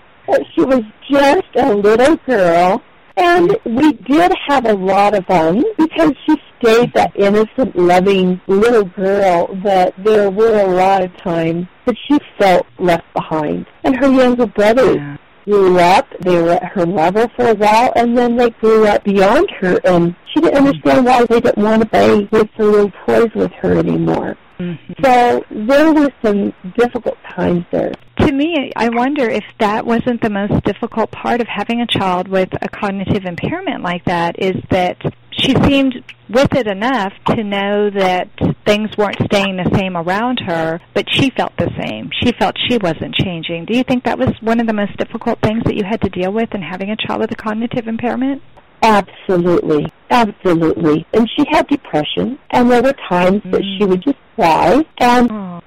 She 0.53 0.61
was 0.61 0.81
just 1.09 1.47
a 1.55 1.73
little 1.73 2.17
girl, 2.17 2.81
and 3.15 3.57
we 3.65 3.93
did 3.93 4.31
have 4.47 4.65
a 4.65 4.73
lot 4.73 5.15
of 5.15 5.25
fun 5.25 5.63
because 5.77 6.13
she 6.25 6.35
stayed 6.59 6.93
that 6.93 7.11
innocent, 7.15 7.75
loving 7.75 8.41
little 8.47 8.85
girl 8.85 9.55
that 9.63 9.93
there 10.03 10.29
were 10.29 10.59
a 10.61 10.67
lot 10.67 11.03
of 11.03 11.15
times 11.17 11.67
that 11.85 11.95
she 12.07 12.19
felt 12.37 12.65
left 12.79 13.05
behind. 13.13 13.65
And 13.83 13.95
her 13.97 14.11
younger 14.11 14.47
brothers 14.47 14.97
yeah. 14.97 15.17
Grew 15.47 15.79
up. 15.79 16.07
They 16.21 16.41
were 16.41 16.51
at 16.51 16.65
her 16.65 16.85
level 16.85 17.27
for 17.35 17.49
a 17.49 17.55
while, 17.55 17.93
and 17.95 18.17
then 18.17 18.35
they 18.35 18.49
grew 18.49 18.85
up 18.85 19.03
beyond 19.03 19.49
her, 19.59 19.79
and 19.85 20.15
she 20.33 20.41
didn't 20.41 20.57
understand 20.57 21.05
why 21.05 21.25
they 21.25 21.39
didn't 21.39 21.63
want 21.63 21.81
to 21.83 21.87
play 21.87 22.27
with 22.31 22.49
the 22.57 22.65
little 22.65 22.91
toys 23.05 23.31
with 23.33 23.51
her 23.61 23.77
anymore. 23.77 24.37
Mm-hmm. 24.59 24.93
So 25.03 25.43
there 25.51 25.93
were 25.93 26.09
some 26.23 26.53
difficult 26.77 27.17
times 27.35 27.63
there. 27.71 27.93
To 28.19 28.31
me, 28.31 28.71
I 28.75 28.89
wonder 28.89 29.29
if 29.29 29.43
that 29.59 29.85
wasn't 29.85 30.21
the 30.21 30.29
most 30.29 30.63
difficult 30.63 31.11
part 31.11 31.41
of 31.41 31.47
having 31.47 31.81
a 31.81 31.87
child 31.87 32.27
with 32.27 32.49
a 32.61 32.67
cognitive 32.67 33.25
impairment 33.25 33.83
like 33.83 34.03
that 34.05 34.35
is 34.39 34.55
that 34.71 34.97
she 35.37 35.55
seemed 35.63 36.03
with 36.29 36.53
it 36.55 36.67
enough 36.67 37.13
to 37.27 37.43
know 37.43 37.89
that 37.89 38.29
things 38.65 38.89
weren't 38.97 39.17
staying 39.25 39.57
the 39.57 39.77
same 39.77 39.95
around 39.95 40.39
her, 40.45 40.79
but 40.93 41.05
she 41.09 41.29
felt 41.29 41.55
the 41.57 41.71
same. 41.81 42.09
She 42.21 42.31
felt 42.33 42.55
she 42.69 42.77
wasn't 42.77 43.15
changing. 43.15 43.65
Do 43.65 43.77
you 43.77 43.83
think 43.83 44.03
that 44.03 44.19
was 44.19 44.33
one 44.41 44.59
of 44.59 44.67
the 44.67 44.73
most 44.73 44.97
difficult 44.97 45.39
things 45.41 45.63
that 45.65 45.75
you 45.75 45.83
had 45.83 46.01
to 46.01 46.09
deal 46.09 46.31
with 46.31 46.53
in 46.53 46.61
having 46.61 46.89
a 46.89 46.95
child 46.97 47.21
with 47.21 47.31
a 47.31 47.35
cognitive 47.35 47.87
impairment? 47.87 48.41
Absolutely. 48.81 49.91
Absolutely. 50.09 51.05
And 51.13 51.29
she 51.35 51.45
had 51.49 51.67
depression, 51.67 52.37
and 52.51 52.69
there 52.69 52.81
were 52.81 52.93
times 53.09 53.41
mm. 53.43 53.51
that 53.51 53.63
she 53.77 53.85
would 53.85 54.03
just 54.03 54.17
cry, 54.35 54.85
and 54.99 55.61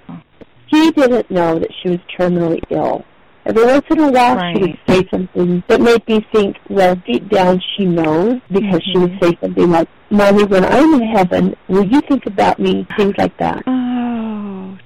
She 0.72 0.90
didn't 0.92 1.30
know 1.30 1.58
that 1.58 1.70
she 1.82 1.90
was 1.90 1.98
terminally 2.16 2.60
ill. 2.70 3.04
Every 3.46 3.64
once 3.64 3.84
in 3.90 4.00
a 4.00 4.10
while, 4.10 4.36
Right. 4.36 4.56
she 4.56 4.62
would 4.62 4.78
say 4.88 5.08
something 5.10 5.62
that 5.68 5.80
made 5.80 6.06
me 6.06 6.26
think, 6.32 6.56
well, 6.68 6.94
deep 7.06 7.28
down 7.30 7.60
she 7.76 7.84
knows 7.86 8.40
because 8.52 8.82
she 8.84 8.98
would 8.98 9.12
mm-hmm. 9.12 9.24
say 9.24 9.38
something 9.40 9.70
like, 9.70 9.88
Mommy, 10.10 10.44
when 10.44 10.64
I'm 10.64 10.94
in 11.00 11.08
heaven, 11.08 11.54
will 11.68 11.84
you 11.86 12.00
think 12.02 12.26
about 12.26 12.58
me? 12.58 12.86
Things 12.96 13.14
like 13.16 13.36
that. 13.38 13.62
Oh, 13.66 14.76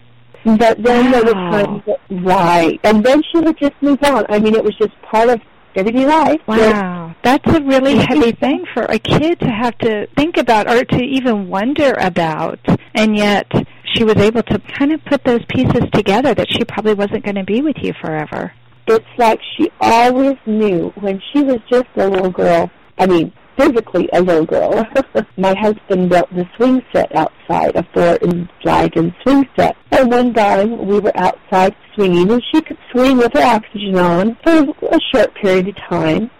But 0.45 0.83
then 0.83 1.11
there 1.11 1.25
were 1.25 1.33
Wow. 1.35 1.51
times 1.51 1.83
that, 1.87 2.01
right. 2.11 2.79
And 2.85 3.03
then 3.05 3.23
she 3.33 3.39
would 3.41 3.57
just 3.59 3.73
move 3.81 3.99
on. 4.05 4.25
I 4.29 4.39
mean, 4.39 4.55
it 4.55 4.63
was 4.63 4.77
just 4.77 4.93
part 5.03 5.29
of 5.31 5.41
everyday 5.75 6.07
life. 6.07 6.41
wow. 6.47 7.15
That's 7.25 7.47
a 7.57 7.63
really 7.63 7.97
heavy 7.97 8.33
thing 8.33 8.65
for 8.75 8.83
a 8.85 8.99
kid 8.99 9.41
to 9.41 9.49
have 9.49 9.77
to 9.79 10.07
think 10.17 10.37
about 10.37 10.69
or 10.71 10.85
to 10.85 11.03
even 11.03 11.49
wonder 11.49 11.95
about. 11.99 12.59
And 12.95 13.17
yet 13.17 13.51
she 13.95 14.05
was 14.05 14.17
able 14.17 14.43
to 14.43 14.59
kind 14.79 14.93
of 14.93 15.05
put 15.05 15.23
those 15.25 15.45
pieces 15.49 15.83
together 15.93 16.35
that 16.35 16.51
she 16.51 16.65
probably 16.65 16.95
wasn't 16.95 17.25
going 17.25 17.37
to 17.37 17.45
be 17.45 17.63
with 17.63 17.77
you 17.81 17.93
forever. 18.01 18.53
It's 18.87 19.05
like 19.17 19.41
she 19.57 19.71
always 19.81 20.37
knew 20.47 20.93
when 21.01 21.21
she 21.33 21.43
was 21.43 21.59
just 21.71 21.87
a 21.97 22.09
little 22.09 22.31
girl. 22.31 22.71
I 22.99 23.07
mean, 23.07 23.33
physically 23.57 24.09
a 24.13 24.21
little 24.21 24.45
girl. 24.45 24.87
My 25.37 25.55
husband 25.55 26.11
built 26.11 26.29
the 26.35 26.47
swing 26.57 26.83
set 26.93 27.15
outside, 27.15 27.77
a 27.77 27.87
four 27.95 28.19
and 28.23 28.49
dragon 28.63 29.15
swing 29.23 29.49
set. 29.57 29.77
And 29.91 30.11
one 30.11 30.35
time 30.35 30.87
we 30.87 31.01
were 31.01 31.17
outside 31.17 31.75
swinging 31.95 32.31
and 32.31 32.43
she 32.53 32.61
could 32.61 32.79
swing 32.93 33.17
with 33.19 33.33
her 33.35 33.43
oxygen 33.43 33.97
on 33.97 34.37
for 34.45 34.65
a 34.91 35.01
short 35.13 35.35
period 35.37 35.69
of 35.69 35.77
time. 35.89 36.31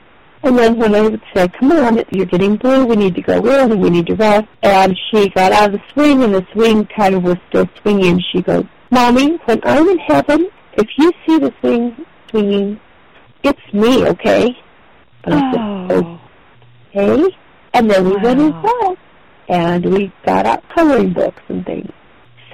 And 0.45 0.59
then 0.59 0.77
when 0.79 0.95
I 0.95 1.01
would 1.01 1.23
say, 1.35 1.49
come 1.49 1.73
on, 1.73 2.03
you're 2.11 2.27
getting 2.27 2.57
blue, 2.57 2.85
we 2.85 2.97
need 2.97 3.15
to 3.15 3.23
go 3.23 3.39
in 3.39 3.73
and 3.73 3.81
we 3.81 3.89
need 3.89 4.07
to 4.09 4.15
rest. 4.15 4.47
And 4.63 4.95
she 5.11 5.31
got 5.31 5.53
out 5.53 5.73
of 5.73 5.81
the 5.81 5.83
swing 5.95 6.23
and 6.23 6.35
the 6.35 6.47
swing 6.53 6.87
kind 6.95 7.15
of 7.15 7.23
was 7.23 7.39
still 7.49 7.67
swinging. 7.81 8.23
She 8.31 8.43
goes, 8.43 8.67
Mommy, 8.91 9.37
when 9.47 9.61
I'm 9.65 9.89
in 9.89 9.99
heaven, 9.99 10.51
if 10.75 10.87
you 10.99 11.13
see 11.27 11.39
the 11.39 11.53
swing 11.61 11.97
swinging, 12.31 12.79
it's 13.43 13.73
me, 13.73 14.07
okay? 14.09 14.55
And 15.25 15.35
I 15.35 15.51
said, 15.51 15.61
Oh, 15.91 16.21
okay. 16.95 17.37
And 17.73 17.91
then 17.91 18.05
we 18.05 18.17
went 18.19 18.39
Wow. 18.39 18.47
inside 18.49 18.97
and 19.49 19.85
we 19.87 20.13
got 20.27 20.45
out 20.45 20.63
coloring 20.75 21.15
books 21.15 21.43
and 21.49 21.65
things. 21.65 21.91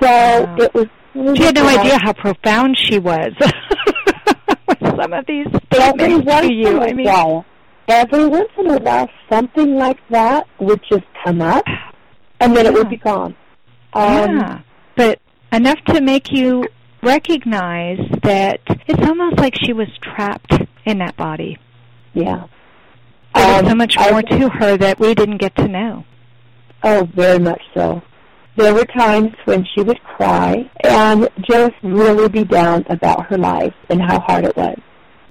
So 0.00 0.06
Wow. 0.08 0.54
it 0.58 0.74
was 0.74 0.86
really 1.14 1.36
she 1.36 1.42
had 1.42 1.56
no 1.56 1.66
idea 1.66 1.98
how 1.98 2.12
profound 2.12 2.78
she 2.78 3.00
was 3.00 3.32
with 3.40 4.78
some 4.80 5.12
of 5.12 5.26
these 5.26 5.46
statements 5.72 6.30
to 6.40 6.52
you. 6.54 6.80
I 6.80 6.92
mean, 6.92 7.06
every 7.90 8.26
once 8.26 8.50
in 8.58 8.70
a 8.70 8.78
while, 8.78 9.08
something 9.30 9.76
like 9.76 9.98
that 10.10 10.46
would 10.58 10.80
just 10.90 11.04
come 11.24 11.40
up, 11.42 11.64
and 12.40 12.56
then 12.56 12.66
it 12.66 12.72
would 12.72 12.88
be 12.88 12.96
gone. 12.96 13.34
Um, 13.92 14.38
yeah, 14.38 14.60
but 14.96 15.18
enough 15.52 15.78
to 15.88 16.00
make 16.00 16.30
you 16.32 16.64
recognize 17.02 17.98
that 18.22 18.60
it's 18.86 19.06
almost 19.08 19.38
like 19.38 19.54
she 19.64 19.72
was 19.72 19.88
trapped 20.02 20.52
in 20.84 20.98
that 20.98 21.16
body. 21.16 21.58
yeah. 22.14 22.44
There 23.34 23.46
was 23.46 23.60
Um, 23.62 23.68
so 23.68 23.74
much 23.76 23.94
I- 23.96 24.10
more 24.10 24.22
to 24.22 24.48
her 24.48 24.76
that 24.76 24.98
we 24.98 25.14
didn't 25.14 25.36
get 25.38 25.54
to 25.56 25.68
know. 25.68 26.04
Oh, 26.82 27.08
very 27.14 27.38
much 27.38 27.62
so. 27.74 28.02
There 28.56 28.74
were 28.74 28.84
times 28.86 29.32
when 29.44 29.64
she 29.72 29.82
would 29.82 30.02
cry 30.02 30.68
and 30.82 31.28
just 31.48 31.74
really 31.82 32.28
be 32.28 32.42
down 32.42 32.84
about 32.88 33.26
her 33.26 33.38
life 33.38 33.72
and 33.88 34.02
how 34.02 34.18
hard 34.18 34.44
it 34.46 34.56
was. 34.56 34.76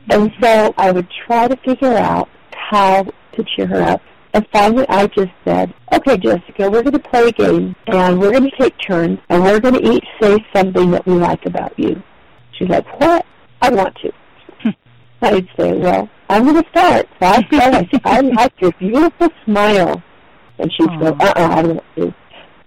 And 0.09 0.31
so 0.41 0.73
I 0.77 0.91
would 0.91 1.07
try 1.27 1.49
to 1.49 1.57
figure 1.57 1.97
out 1.97 2.29
how 2.69 3.03
to 3.03 3.43
cheer 3.55 3.67
her 3.67 3.81
up. 3.81 4.01
And 4.33 4.45
finally 4.53 4.85
I 4.89 5.07
just 5.07 5.31
said, 5.43 5.73
okay, 5.91 6.17
Jessica, 6.17 6.69
we're 6.69 6.83
going 6.83 6.91
to 6.91 6.99
play 6.99 7.29
a 7.29 7.31
game 7.31 7.75
and 7.87 8.19
we're 8.19 8.31
going 8.31 8.49
to 8.49 8.57
take 8.57 8.75
turns 8.77 9.19
and 9.29 9.43
we're 9.43 9.59
going 9.59 9.73
to 9.73 9.91
each 9.91 10.05
say 10.21 10.37
something 10.55 10.91
that 10.91 11.05
we 11.07 11.13
like 11.13 11.45
about 11.45 11.77
you. 11.77 12.01
She's 12.51 12.69
like, 12.69 12.85
what? 13.01 13.25
I 13.61 13.69
want 13.71 13.97
to. 14.03 14.11
I'd 15.21 15.49
say, 15.57 15.73
well, 15.73 16.09
I'm 16.29 16.43
going 16.43 16.61
to 16.63 16.69
start. 16.69 17.07
So 17.19 17.25
I 17.25 17.41
start. 17.47 17.87
I 18.05 18.21
like 18.21 18.53
your 18.61 18.71
beautiful 18.73 19.29
smile. 19.45 20.03
And 20.59 20.71
she'd 20.73 20.87
go, 20.99 21.07
uh-uh, 21.07 21.33
I 21.35 21.61
don't 21.63 21.75
want 21.75 21.95
to. 21.95 22.13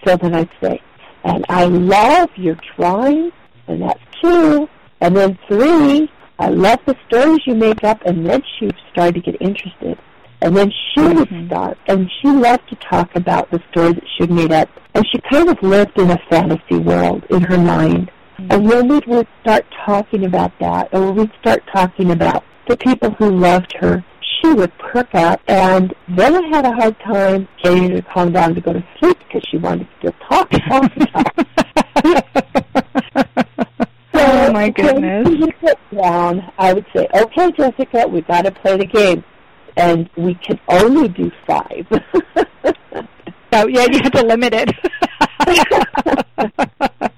So 0.04 0.16
then 0.16 0.34
I'd 0.34 0.50
say, 0.60 0.80
and 1.24 1.44
I 1.48 1.66
love 1.66 2.30
your 2.36 2.56
drawing, 2.76 3.30
and 3.68 3.82
that's 3.82 4.00
two. 4.20 4.68
And 5.00 5.16
then 5.16 5.38
three, 5.46 6.10
I 6.42 6.48
love 6.48 6.80
the 6.86 6.96
stories 7.06 7.40
you 7.46 7.54
make 7.54 7.84
up. 7.84 8.02
And 8.04 8.26
then 8.26 8.42
she 8.58 8.70
started 8.92 9.14
to 9.14 9.32
get 9.32 9.40
interested. 9.40 9.98
And 10.40 10.56
then 10.56 10.72
she 10.72 11.00
would 11.00 11.28
Mhm. 11.28 11.46
start, 11.46 11.78
and 11.86 12.10
she 12.20 12.28
loved 12.28 12.68
to 12.68 12.74
talk 12.74 13.14
about 13.14 13.48
the 13.52 13.60
story 13.70 13.92
that 13.92 14.02
she'd 14.16 14.30
made 14.30 14.50
up. 14.50 14.68
And 14.92 15.06
she 15.06 15.18
kind 15.30 15.48
of 15.48 15.62
lived 15.62 15.96
in 15.98 16.10
a 16.10 16.18
fantasy 16.28 16.78
world 16.78 17.22
in 17.30 17.42
her 17.42 17.58
mind. 17.58 18.10
And 18.50 18.68
when 18.68 18.88
we 18.88 19.00
would 19.06 19.28
start 19.40 19.64
talking 19.86 20.24
about 20.24 20.50
that, 20.58 20.88
or 20.92 21.00
when 21.00 21.14
we'd 21.14 21.30
start 21.40 21.62
talking 21.72 22.10
about 22.10 22.42
the 22.66 22.76
people 22.76 23.10
who 23.12 23.30
loved 23.30 23.72
her, 23.78 24.02
she 24.20 24.48
would 24.52 24.76
perk 24.78 25.14
up. 25.14 25.40
And 25.46 25.94
then 26.08 26.34
I 26.34 26.48
had 26.48 26.64
a 26.64 26.72
hard 26.72 26.98
time 26.98 27.46
getting 27.62 27.90
her 27.90 27.96
to 27.98 28.02
calm 28.02 28.32
down 28.32 28.56
to 28.56 28.60
go 28.60 28.72
to 28.72 28.82
sleep 28.98 29.18
because 29.20 29.48
she 29.48 29.58
wanted 29.58 29.86
to 30.00 30.12
still 30.12 30.14
talk, 30.28 30.50
talk, 30.50 30.92
talk. 31.12 32.81
oh 34.52 34.54
my 34.54 34.68
goodness. 34.68 35.28
she 35.28 35.36
would 35.36 35.54
sit 35.64 35.78
down, 35.96 36.52
I 36.58 36.72
would 36.74 36.86
say, 36.94 37.08
"Okay, 37.14 37.50
Jessica, 37.52 38.06
we 38.06 38.20
got 38.22 38.42
to 38.42 38.50
play 38.52 38.76
the 38.76 38.86
game." 38.86 39.24
And 39.76 40.10
we 40.16 40.34
can 40.34 40.60
only 40.68 41.08
do 41.08 41.30
five. 41.46 41.86
So 41.90 42.00
oh, 43.54 43.66
yeah, 43.68 43.86
you 43.90 44.00
had 44.02 44.12
to 44.12 44.22
limit 44.26 44.52
it. 44.54 44.70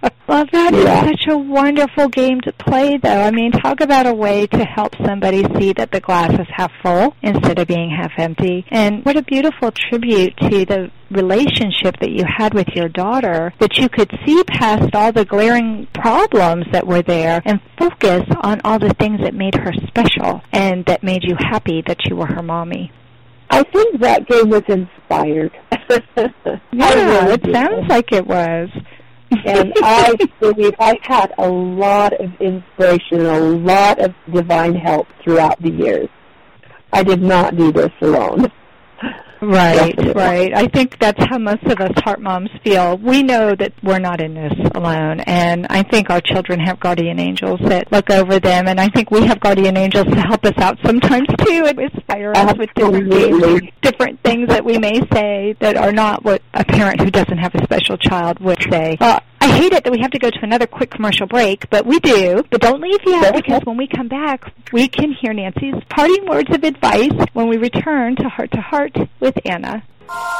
well, 0.35 0.45
that 0.53 0.75
is 0.75 0.85
Yeah. 0.85 1.05
such 1.07 1.27
a 1.29 1.39
wonderful 1.39 2.09
game 2.09 2.41
to 2.41 2.53
play, 2.53 2.97
though. 2.99 3.23
I 3.23 3.31
mean, 3.31 3.53
talk 3.53 3.81
about 3.81 4.07
a 4.07 4.13
way 4.13 4.49
to 4.49 4.65
help 4.65 4.97
somebody 5.07 5.45
see 5.57 5.73
that 5.75 5.93
the 5.93 6.01
glass 6.01 6.33
is 6.33 6.49
half 6.51 6.73
full 6.83 7.15
instead 7.23 7.61
of 7.61 7.69
being 7.69 7.91
half 7.91 8.11
empty. 8.19 8.65
And 8.71 9.05
what 9.05 9.17
a 9.17 9.23
beautiful 9.23 9.71
tribute 9.71 10.37
to 10.39 10.65
the 10.65 10.91
relationship 11.11 12.01
that 12.01 12.11
you 12.11 12.25
had 12.27 12.53
with 12.53 12.67
your 12.75 12.89
daughter, 12.89 13.53
that 13.61 13.79
you 13.79 13.89
could 13.89 14.11
see 14.27 14.43
past 14.45 14.93
all 14.95 15.13
the 15.13 15.25
glaring 15.25 15.87
problems 15.93 16.67
that 16.73 16.85
were 16.85 17.03
there 17.03 17.41
and 17.45 17.61
focus 17.79 18.25
on 18.43 18.61
all 18.65 18.81
the 18.81 18.93
things 18.95 19.21
that 19.21 19.35
made 19.35 19.55
her 19.55 19.73
special 19.87 20.43
and 20.53 20.85
that 20.87 21.05
made 21.05 21.23
you 21.23 21.37
happy 21.39 21.81
that 21.87 22.05
you 22.07 22.17
were 22.17 22.27
her 22.27 22.43
mommy. 22.43 22.91
I 23.51 23.63
think 23.63 24.01
that 24.01 24.27
game 24.27 24.49
was 24.51 24.63
inspired. 24.69 25.53
Yeah, 26.73 27.29
it 27.29 27.41
sounds 27.53 27.89
like 27.89 28.11
it 28.13 28.27
was. 28.27 28.69
And 29.45 29.73
I 29.83 30.15
believe 30.41 30.75
I've 30.79 31.01
had 31.03 31.33
a 31.39 31.49
lot 31.49 32.13
of 32.21 32.33
inspiration 32.41 33.21
and 33.21 33.27
a 33.27 33.41
lot 33.41 34.01
of 34.01 34.15
divine 34.33 34.75
help 34.75 35.07
throughout 35.23 35.61
the 35.63 35.71
years. 35.71 36.09
I 36.93 37.03
did 37.03 37.23
not 37.23 37.57
do 37.57 37.73
this 37.73 37.93
alone. 38.01 38.51
Right, 39.41 39.97
right. 40.15 40.55
I 40.55 40.67
think 40.69 40.99
that's 40.99 41.23
how 41.25 41.39
most 41.39 41.65
of 41.65 41.81
us 41.81 41.93
heart 42.03 42.21
moms 42.21 42.51
feel. 42.63 42.97
We 42.99 43.23
know 43.23 43.55
that 43.55 43.73
we're 43.83 43.99
not 43.99 44.21
in 44.21 44.35
this 44.35 44.53
alone, 44.75 45.21
and 45.21 45.67
I 45.69 45.83
think 45.83 46.11
our 46.11 46.21
children 46.21 46.61
have 46.61 46.81
guardian 46.81 47.19
angels 47.19 47.61
that 47.65 47.91
look 47.93 48.11
over 48.11 48.39
them, 48.39 48.69
and 48.69 48.81
I 48.81 48.89
think 48.89 49.11
we 49.11 49.27
have 49.27 49.41
guardian 49.41 49.77
angels 49.77 50.07
to 50.07 50.21
help 50.21 50.45
us 50.45 50.57
out 50.59 50.79
sometimes 50.85 51.29
too 51.39 51.67
and 51.67 51.79
inspire 51.79 52.33
us 52.35 52.57
with 52.57 52.71
different 52.75 53.13
things, 53.13 53.63
different 53.83 54.21
things 54.23 54.49
that 54.49 54.65
we 54.65 54.79
may 54.79 55.01
say 55.13 55.55
that 55.61 55.77
are 55.77 55.93
not 55.93 56.25
what 56.25 56.43
a 56.55 56.65
parent 56.65 57.01
who 57.01 57.11
doesn't 57.11 57.39
have 57.39 57.55
a 57.55 57.63
special 57.65 57.97
child 57.97 58.39
would 58.41 58.63
say. 58.71 58.97
Uh, 59.01 59.21
I 59.45 59.49
hate 59.59 59.73
it 59.75 59.85
that 59.85 59.93
we 59.93 59.99
have 60.01 60.13
to 60.13 60.19
go 60.19 60.31
to 60.31 60.39
another 60.43 60.67
quick 60.67 60.91
commercial 60.91 61.27
break, 61.27 61.69
but 61.69 61.85
we 61.85 62.01
do. 62.01 62.43
But 62.51 62.63
don't 62.63 62.81
leave 62.81 62.99
yet 63.07 63.27
Okay. 63.29 63.43
because 63.43 63.61
when 63.65 63.77
we 63.77 63.87
come 63.87 64.09
back, 64.09 64.51
we 64.73 64.89
can 64.89 65.13
hear 65.13 65.35
Nancy's 65.35 65.75
parting 65.91 66.27
words 66.27 66.49
of 66.55 66.65
advice 66.65 67.13
when 67.35 67.49
we 67.49 67.59
return 67.59 68.17
to 68.17 68.29
Heart 68.31 68.53
to 68.53 68.63
Heart 68.63 68.97
with 69.21 69.37
Anna. 69.45 69.83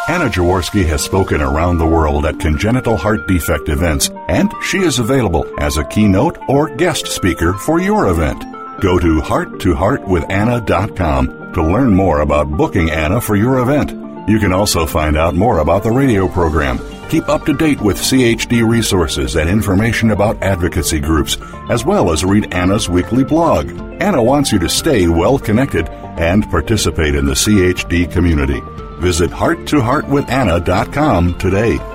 Anna 0.09 0.29
Jaworski 0.31 0.85
has 0.87 1.03
spoken 1.03 1.41
around 1.43 1.77
the 1.79 1.87
world 1.87 2.25
at 2.27 2.39
congenital 2.41 2.97
heart 2.97 3.27
defect 3.29 3.69
events, 3.69 4.11
and 4.29 4.51
she 4.63 4.79
is 4.79 4.99
available 4.99 5.45
as 5.59 5.77
a 5.77 5.85
keynote 5.85 6.39
or 6.49 6.75
guest 6.75 7.07
speaker 7.07 7.53
for 7.55 7.79
your 7.81 8.09
event. 8.09 8.43
Go 8.81 8.99
to 8.99 9.21
hearttoheartwithanna.com 9.21 11.53
to 11.55 11.63
learn 11.63 11.95
more 11.95 12.21
about 12.21 12.51
booking 12.51 12.91
Anna 12.91 13.21
for 13.21 13.37
your 13.37 13.59
event. 13.61 13.93
You 14.27 14.39
can 14.39 14.53
also 14.53 14.87
find 14.87 15.17
out 15.17 15.35
more 15.35 15.59
about 15.59 15.83
the 15.83 15.91
radio 15.91 16.29
program, 16.29 16.79
keep 17.11 17.29
up 17.29 17.45
to 17.45 17.53
date 17.53 17.83
with 17.83 17.99
CHD 17.99 18.67
resources 18.67 19.37
and 19.37 19.51
information 19.51 20.13
about 20.13 20.43
advocacy 20.43 20.99
groups, 20.99 21.37
as 21.69 21.85
well 21.85 22.11
as 22.11 22.25
read 22.25 22.55
Anna's 22.55 22.89
weekly 22.89 23.23
blog. 23.23 23.71
Anna 24.01 24.23
wants 24.23 24.51
you 24.51 24.59
to 24.61 24.69
stay 24.69 25.09
well 25.09 25.39
connected 25.39 25.91
and 26.19 26.51
participate 26.51 27.15
in 27.15 27.27
the 27.27 27.35
CHD 27.35 28.11
community. 28.11 28.63
Visit 29.01 29.31
hearttoheartwithanna.com 29.31 31.39
today. 31.39 31.94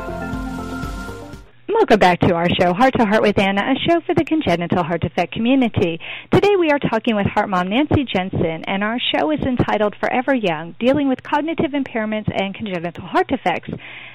Welcome 1.89 2.02
back 2.02 2.19
to 2.19 2.36
our 2.36 2.47
show, 2.62 2.71
Heart 2.71 2.93
to 2.99 3.06
Heart 3.06 3.23
with 3.23 3.39
Anna, 3.39 3.63
a 3.63 3.89
show 3.89 3.99
for 4.06 4.13
the 4.13 4.23
congenital 4.23 4.84
heart 4.84 5.02
defect 5.02 5.34
community. 5.34 5.99
Today 6.32 6.56
we 6.56 6.69
are 6.69 6.78
talking 6.78 7.15
with 7.15 7.25
heart 7.25 7.49
mom 7.49 7.67
Nancy 7.67 8.06
Jensen, 8.06 8.63
and 8.67 8.84
our 8.84 8.99
show 8.99 9.32
is 9.32 9.39
entitled 9.39 9.95
Forever 9.99 10.36
Young, 10.36 10.75
dealing 10.80 11.10
with 11.10 11.23
cognitive 11.23 11.71
impairments 11.71 12.30
and 12.32 12.54
congenital 12.54 13.04
heart 13.06 13.28
defects. 13.28 13.71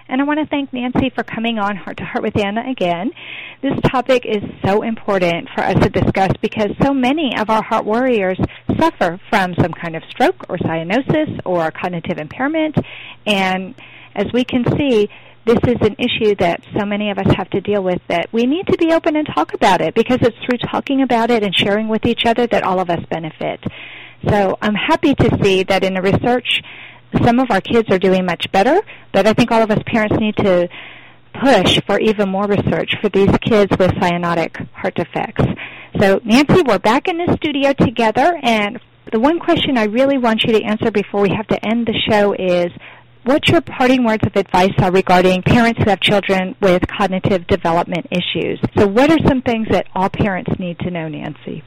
And 0.07 0.21
I 0.21 0.25
want 0.25 0.39
to 0.39 0.47
thank 0.47 0.73
Nancy 0.73 1.11
for 1.17 1.25
coming 1.25 1.59
on 1.59 1.75
Heart 1.75 1.97
to 1.97 2.05
Heart 2.05 2.23
with 2.23 2.39
Anna 2.39 2.63
again. 2.71 3.11
This 3.61 3.75
topic 3.91 4.25
is 4.25 4.45
so 4.65 4.83
important 4.83 5.49
for 5.53 5.65
us 5.65 5.75
to 5.83 5.89
discuss 5.89 6.31
because 6.41 6.71
so 6.81 6.95
many 6.95 7.33
of 7.37 7.51
our 7.51 7.65
heart 7.65 7.85
warriors 7.85 8.39
suffer 8.79 9.19
from 9.31 9.53
some 9.61 9.73
kind 9.73 9.97
of 9.97 10.05
stroke 10.11 10.49
or 10.49 10.59
cyanosis 10.59 11.41
or 11.45 11.73
cognitive 11.73 12.19
impairment. 12.19 12.77
And 13.27 13.75
as 14.15 14.27
we 14.33 14.45
can 14.45 14.65
see, 14.79 15.09
this 15.47 15.59
is 15.67 15.77
an 15.81 15.97
issue 15.99 16.35
that 16.37 16.63
so 16.79 16.87
many 16.87 17.11
of 17.11 17.19
us 17.19 17.27
have 17.37 17.51
to 17.51 17.61
deal 17.61 17.83
with 17.83 18.01
that 18.09 18.33
we 18.33 18.47
need 18.47 18.67
to 18.67 18.79
be 18.79 18.93
open 18.93 19.17
and 19.17 19.27
talk 19.35 19.53
about 19.53 19.81
it 19.81 19.95
because 19.95 20.19
it's 20.23 20.37
through 20.45 20.59
talking 20.71 21.03
about 21.03 21.31
it 21.31 21.43
and 21.43 21.55
sharing 21.55 21.89
with 21.89 22.07
each 22.07 22.25
other 22.25 22.47
that 22.47 22.63
all 22.63 22.81
of 22.81 22.89
us 22.91 23.01
benefit. 23.11 23.63
So 24.29 24.57
I'm 24.63 24.75
happy 24.75 25.15
to 25.15 25.39
see 25.43 25.63
that 25.65 25.85
in 25.85 25.95
the 25.95 26.03
research, 26.03 26.63
some 27.23 27.39
of 27.39 27.51
our 27.51 27.61
kids 27.61 27.91
are 27.91 27.99
doing 27.99 28.25
much 28.25 28.51
better, 28.53 28.81
but 29.13 29.27
I 29.27 29.35
think 29.35 29.51
all 29.51 29.63
of 29.63 29.71
us 29.71 29.79
parents 29.87 30.17
need 30.19 30.37
to 30.39 30.69
push 31.43 31.81
for 31.87 32.01
even 32.01 32.29
more 32.29 32.47
research 32.47 32.95
for 33.01 33.09
these 33.09 33.31
kids 33.43 33.71
with 33.79 33.91
cyanotic 33.93 34.67
heart 34.73 34.95
defects. 34.95 35.45
So 36.01 36.21
Nancy, 36.25 36.63
we're 36.63 36.79
back 36.79 37.07
in 37.09 37.19
the 37.19 37.37
studio 37.37 37.73
together 37.73 38.39
and 38.43 38.81
the 39.13 39.21
one 39.21 39.39
question 39.39 39.77
I 39.77 39.85
really 39.85 40.19
want 40.19 40.43
you 40.45 40.53
to 40.55 40.63
answer 40.65 40.91
before 40.91 41.21
we 41.21 41.31
have 41.31 41.47
to 41.49 41.65
end 41.65 41.87
the 41.87 41.95
show 42.09 42.33
is 42.33 42.73
what 43.25 43.49
your 43.49 43.61
parting 43.61 44.05
words 44.05 44.23
of 44.27 44.37
advice 44.37 44.73
are 44.79 44.93
regarding 44.93 45.43
parents 45.43 45.81
who 45.83 45.91
have 45.91 46.01
children 46.01 46.55
with 46.61 46.83
cognitive 46.87 47.47
development 47.47 48.07
issues. 48.11 48.61
So 48.77 48.87
what 48.87 49.11
are 49.11 49.19
some 49.27 49.43
things 49.43 49.67
that 49.71 49.87
all 49.95 50.11
parents 50.11 50.53
need 50.59 50.79
to 50.81 50.91
know, 50.91 51.09
Nancy? 51.09 51.65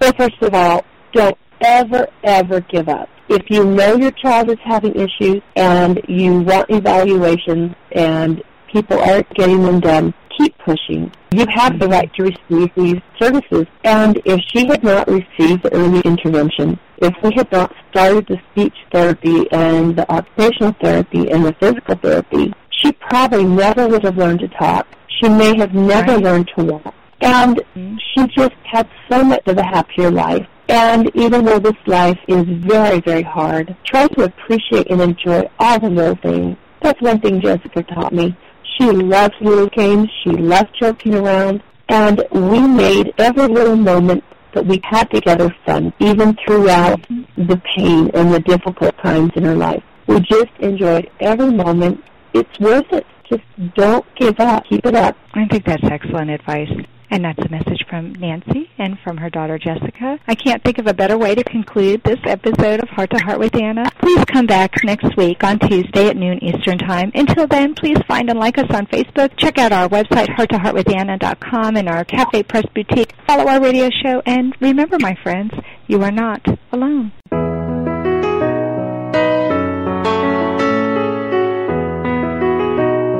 Well, 0.00 0.12
first 0.16 0.40
of 0.40 0.54
all, 0.54 0.84
don't 1.12 1.36
ever, 1.60 2.06
ever 2.22 2.60
give 2.60 2.88
up. 2.88 3.08
If 3.28 3.50
you 3.50 3.64
know 3.64 3.96
your 3.96 4.12
child 4.12 4.50
is 4.50 4.58
having 4.64 4.94
issues 4.94 5.42
and 5.56 6.00
you 6.08 6.40
want 6.40 6.70
evaluations 6.70 7.74
and 7.92 8.42
people 8.72 8.98
aren't 8.98 9.28
getting 9.34 9.62
them 9.62 9.80
done, 9.80 10.14
keep 10.38 10.56
pushing. 10.58 11.12
You 11.32 11.44
have 11.54 11.78
the 11.78 11.88
right 11.88 12.10
to 12.14 12.22
receive 12.22 12.70
these 12.76 13.00
services. 13.20 13.66
And 13.84 14.20
if 14.24 14.40
she 14.52 14.66
had 14.66 14.82
not 14.82 15.08
received 15.08 15.64
the 15.64 15.72
early 15.72 16.00
intervention, 16.00 16.78
if 16.98 17.14
we 17.22 17.32
had 17.34 17.50
not 17.52 17.74
started 17.90 18.26
the 18.26 18.38
speech 18.52 18.74
therapy 18.92 19.50
and 19.52 19.96
the 19.96 20.10
occupational 20.10 20.74
therapy 20.80 21.30
and 21.30 21.44
the 21.44 21.54
physical 21.54 21.96
therapy, 21.96 22.52
she 22.70 22.92
probably 22.92 23.44
never 23.44 23.88
would 23.88 24.04
have 24.04 24.16
learned 24.16 24.40
to 24.40 24.48
talk. 24.48 24.86
She 25.20 25.28
may 25.28 25.56
have 25.58 25.74
never 25.74 26.14
right. 26.14 26.22
learned 26.22 26.50
to 26.56 26.64
walk. 26.64 26.94
And 27.20 27.56
mm-hmm. 27.56 27.96
she 28.14 28.26
just 28.28 28.54
had 28.64 28.88
so 29.10 29.24
much 29.24 29.46
of 29.46 29.58
a 29.58 29.64
happier 29.64 30.10
life. 30.10 30.46
And 30.68 31.10
even 31.14 31.44
though 31.44 31.58
this 31.58 31.76
life 31.86 32.18
is 32.28 32.44
very, 32.46 33.00
very 33.00 33.22
hard, 33.22 33.74
try 33.84 34.06
to 34.06 34.24
appreciate 34.24 34.90
and 34.90 35.00
enjoy 35.00 35.48
all 35.58 35.80
the 35.80 35.88
little 35.88 36.16
things. 36.16 36.56
That's 36.82 37.00
one 37.00 37.20
thing 37.20 37.40
Jessica 37.40 37.82
taught 37.82 38.12
me. 38.12 38.36
She 38.78 38.90
loved 38.90 39.34
little 39.40 39.68
games. 39.68 40.08
She 40.22 40.30
loved 40.30 40.76
joking 40.78 41.14
around. 41.14 41.62
And 41.88 42.22
we 42.30 42.60
made 42.60 43.12
every 43.18 43.48
little 43.48 43.76
moment 43.76 44.22
that 44.54 44.64
we 44.64 44.80
had 44.84 45.10
together 45.10 45.54
fun, 45.66 45.92
even 45.98 46.36
throughout 46.46 47.00
the 47.36 47.60
pain 47.76 48.10
and 48.14 48.32
the 48.32 48.40
difficult 48.40 48.96
times 48.98 49.32
in 49.34 49.44
her 49.44 49.54
life. 49.54 49.82
We 50.06 50.20
just 50.20 50.50
enjoyed 50.60 51.10
every 51.20 51.50
moment. 51.50 52.02
It's 52.34 52.58
worth 52.60 52.90
it. 52.92 53.06
Just 53.28 53.42
don't 53.74 54.06
give 54.16 54.38
up. 54.40 54.64
Keep 54.68 54.86
it 54.86 54.94
up. 54.94 55.16
I 55.34 55.46
think 55.46 55.64
that's 55.64 55.84
excellent 55.84 56.30
advice. 56.30 56.70
And 57.10 57.24
that's 57.24 57.38
a 57.38 57.48
message 57.48 57.84
from 57.88 58.12
Nancy 58.14 58.70
and 58.78 58.98
from 59.00 59.16
her 59.16 59.30
daughter 59.30 59.58
Jessica. 59.58 60.18
I 60.26 60.34
can't 60.34 60.62
think 60.62 60.78
of 60.78 60.86
a 60.86 60.94
better 60.94 61.16
way 61.16 61.34
to 61.34 61.42
conclude 61.42 62.02
this 62.04 62.18
episode 62.24 62.80
of 62.82 62.88
Heart 62.90 63.10
to 63.10 63.18
Heart 63.18 63.38
with 63.38 63.56
Anna. 63.56 63.90
Please 64.00 64.24
come 64.26 64.46
back 64.46 64.84
next 64.84 65.16
week 65.16 65.42
on 65.42 65.58
Tuesday 65.58 66.08
at 66.08 66.16
noon 66.16 66.42
Eastern 66.44 66.78
Time. 66.78 67.10
Until 67.14 67.46
then, 67.46 67.74
please 67.74 67.98
find 68.06 68.28
and 68.28 68.38
like 68.38 68.58
us 68.58 68.70
on 68.70 68.86
Facebook. 68.86 69.30
Check 69.36 69.58
out 69.58 69.72
our 69.72 69.88
website, 69.88 70.28
hearttoheartwithanna.com 70.36 71.76
and 71.76 71.88
our 71.88 72.04
Cafe 72.04 72.42
Press 72.42 72.66
Boutique. 72.74 73.14
Follow 73.26 73.48
our 73.48 73.60
radio 73.60 73.88
show 73.90 74.22
and 74.26 74.54
remember, 74.60 74.98
my 75.00 75.16
friends, 75.22 75.52
you 75.86 76.02
are 76.02 76.12
not 76.12 76.46
alone. 76.72 77.12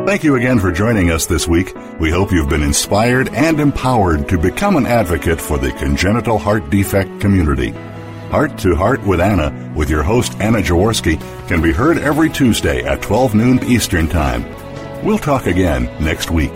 Thank 0.08 0.24
you 0.24 0.36
again 0.36 0.58
for 0.58 0.72
joining 0.72 1.10
us 1.10 1.26
this 1.26 1.46
week. 1.46 1.74
We 2.00 2.10
hope 2.10 2.32
you've 2.32 2.48
been 2.48 2.62
inspired 2.62 3.28
and 3.34 3.60
empowered 3.60 4.26
to 4.30 4.38
become 4.38 4.76
an 4.76 4.86
advocate 4.86 5.38
for 5.38 5.58
the 5.58 5.70
congenital 5.72 6.38
heart 6.38 6.70
defect 6.70 7.20
community. 7.20 7.72
Heart 8.30 8.56
to 8.60 8.74
Heart 8.74 9.02
with 9.06 9.20
Anna, 9.20 9.70
with 9.76 9.90
your 9.90 10.02
host 10.02 10.32
Anna 10.40 10.60
Jaworski, 10.60 11.20
can 11.46 11.60
be 11.60 11.72
heard 11.72 11.98
every 11.98 12.30
Tuesday 12.30 12.84
at 12.84 13.02
12 13.02 13.34
noon 13.34 13.62
Eastern 13.64 14.08
Time. 14.08 14.46
We'll 15.04 15.18
talk 15.18 15.44
again 15.44 15.84
next 16.02 16.30
week. 16.30 16.54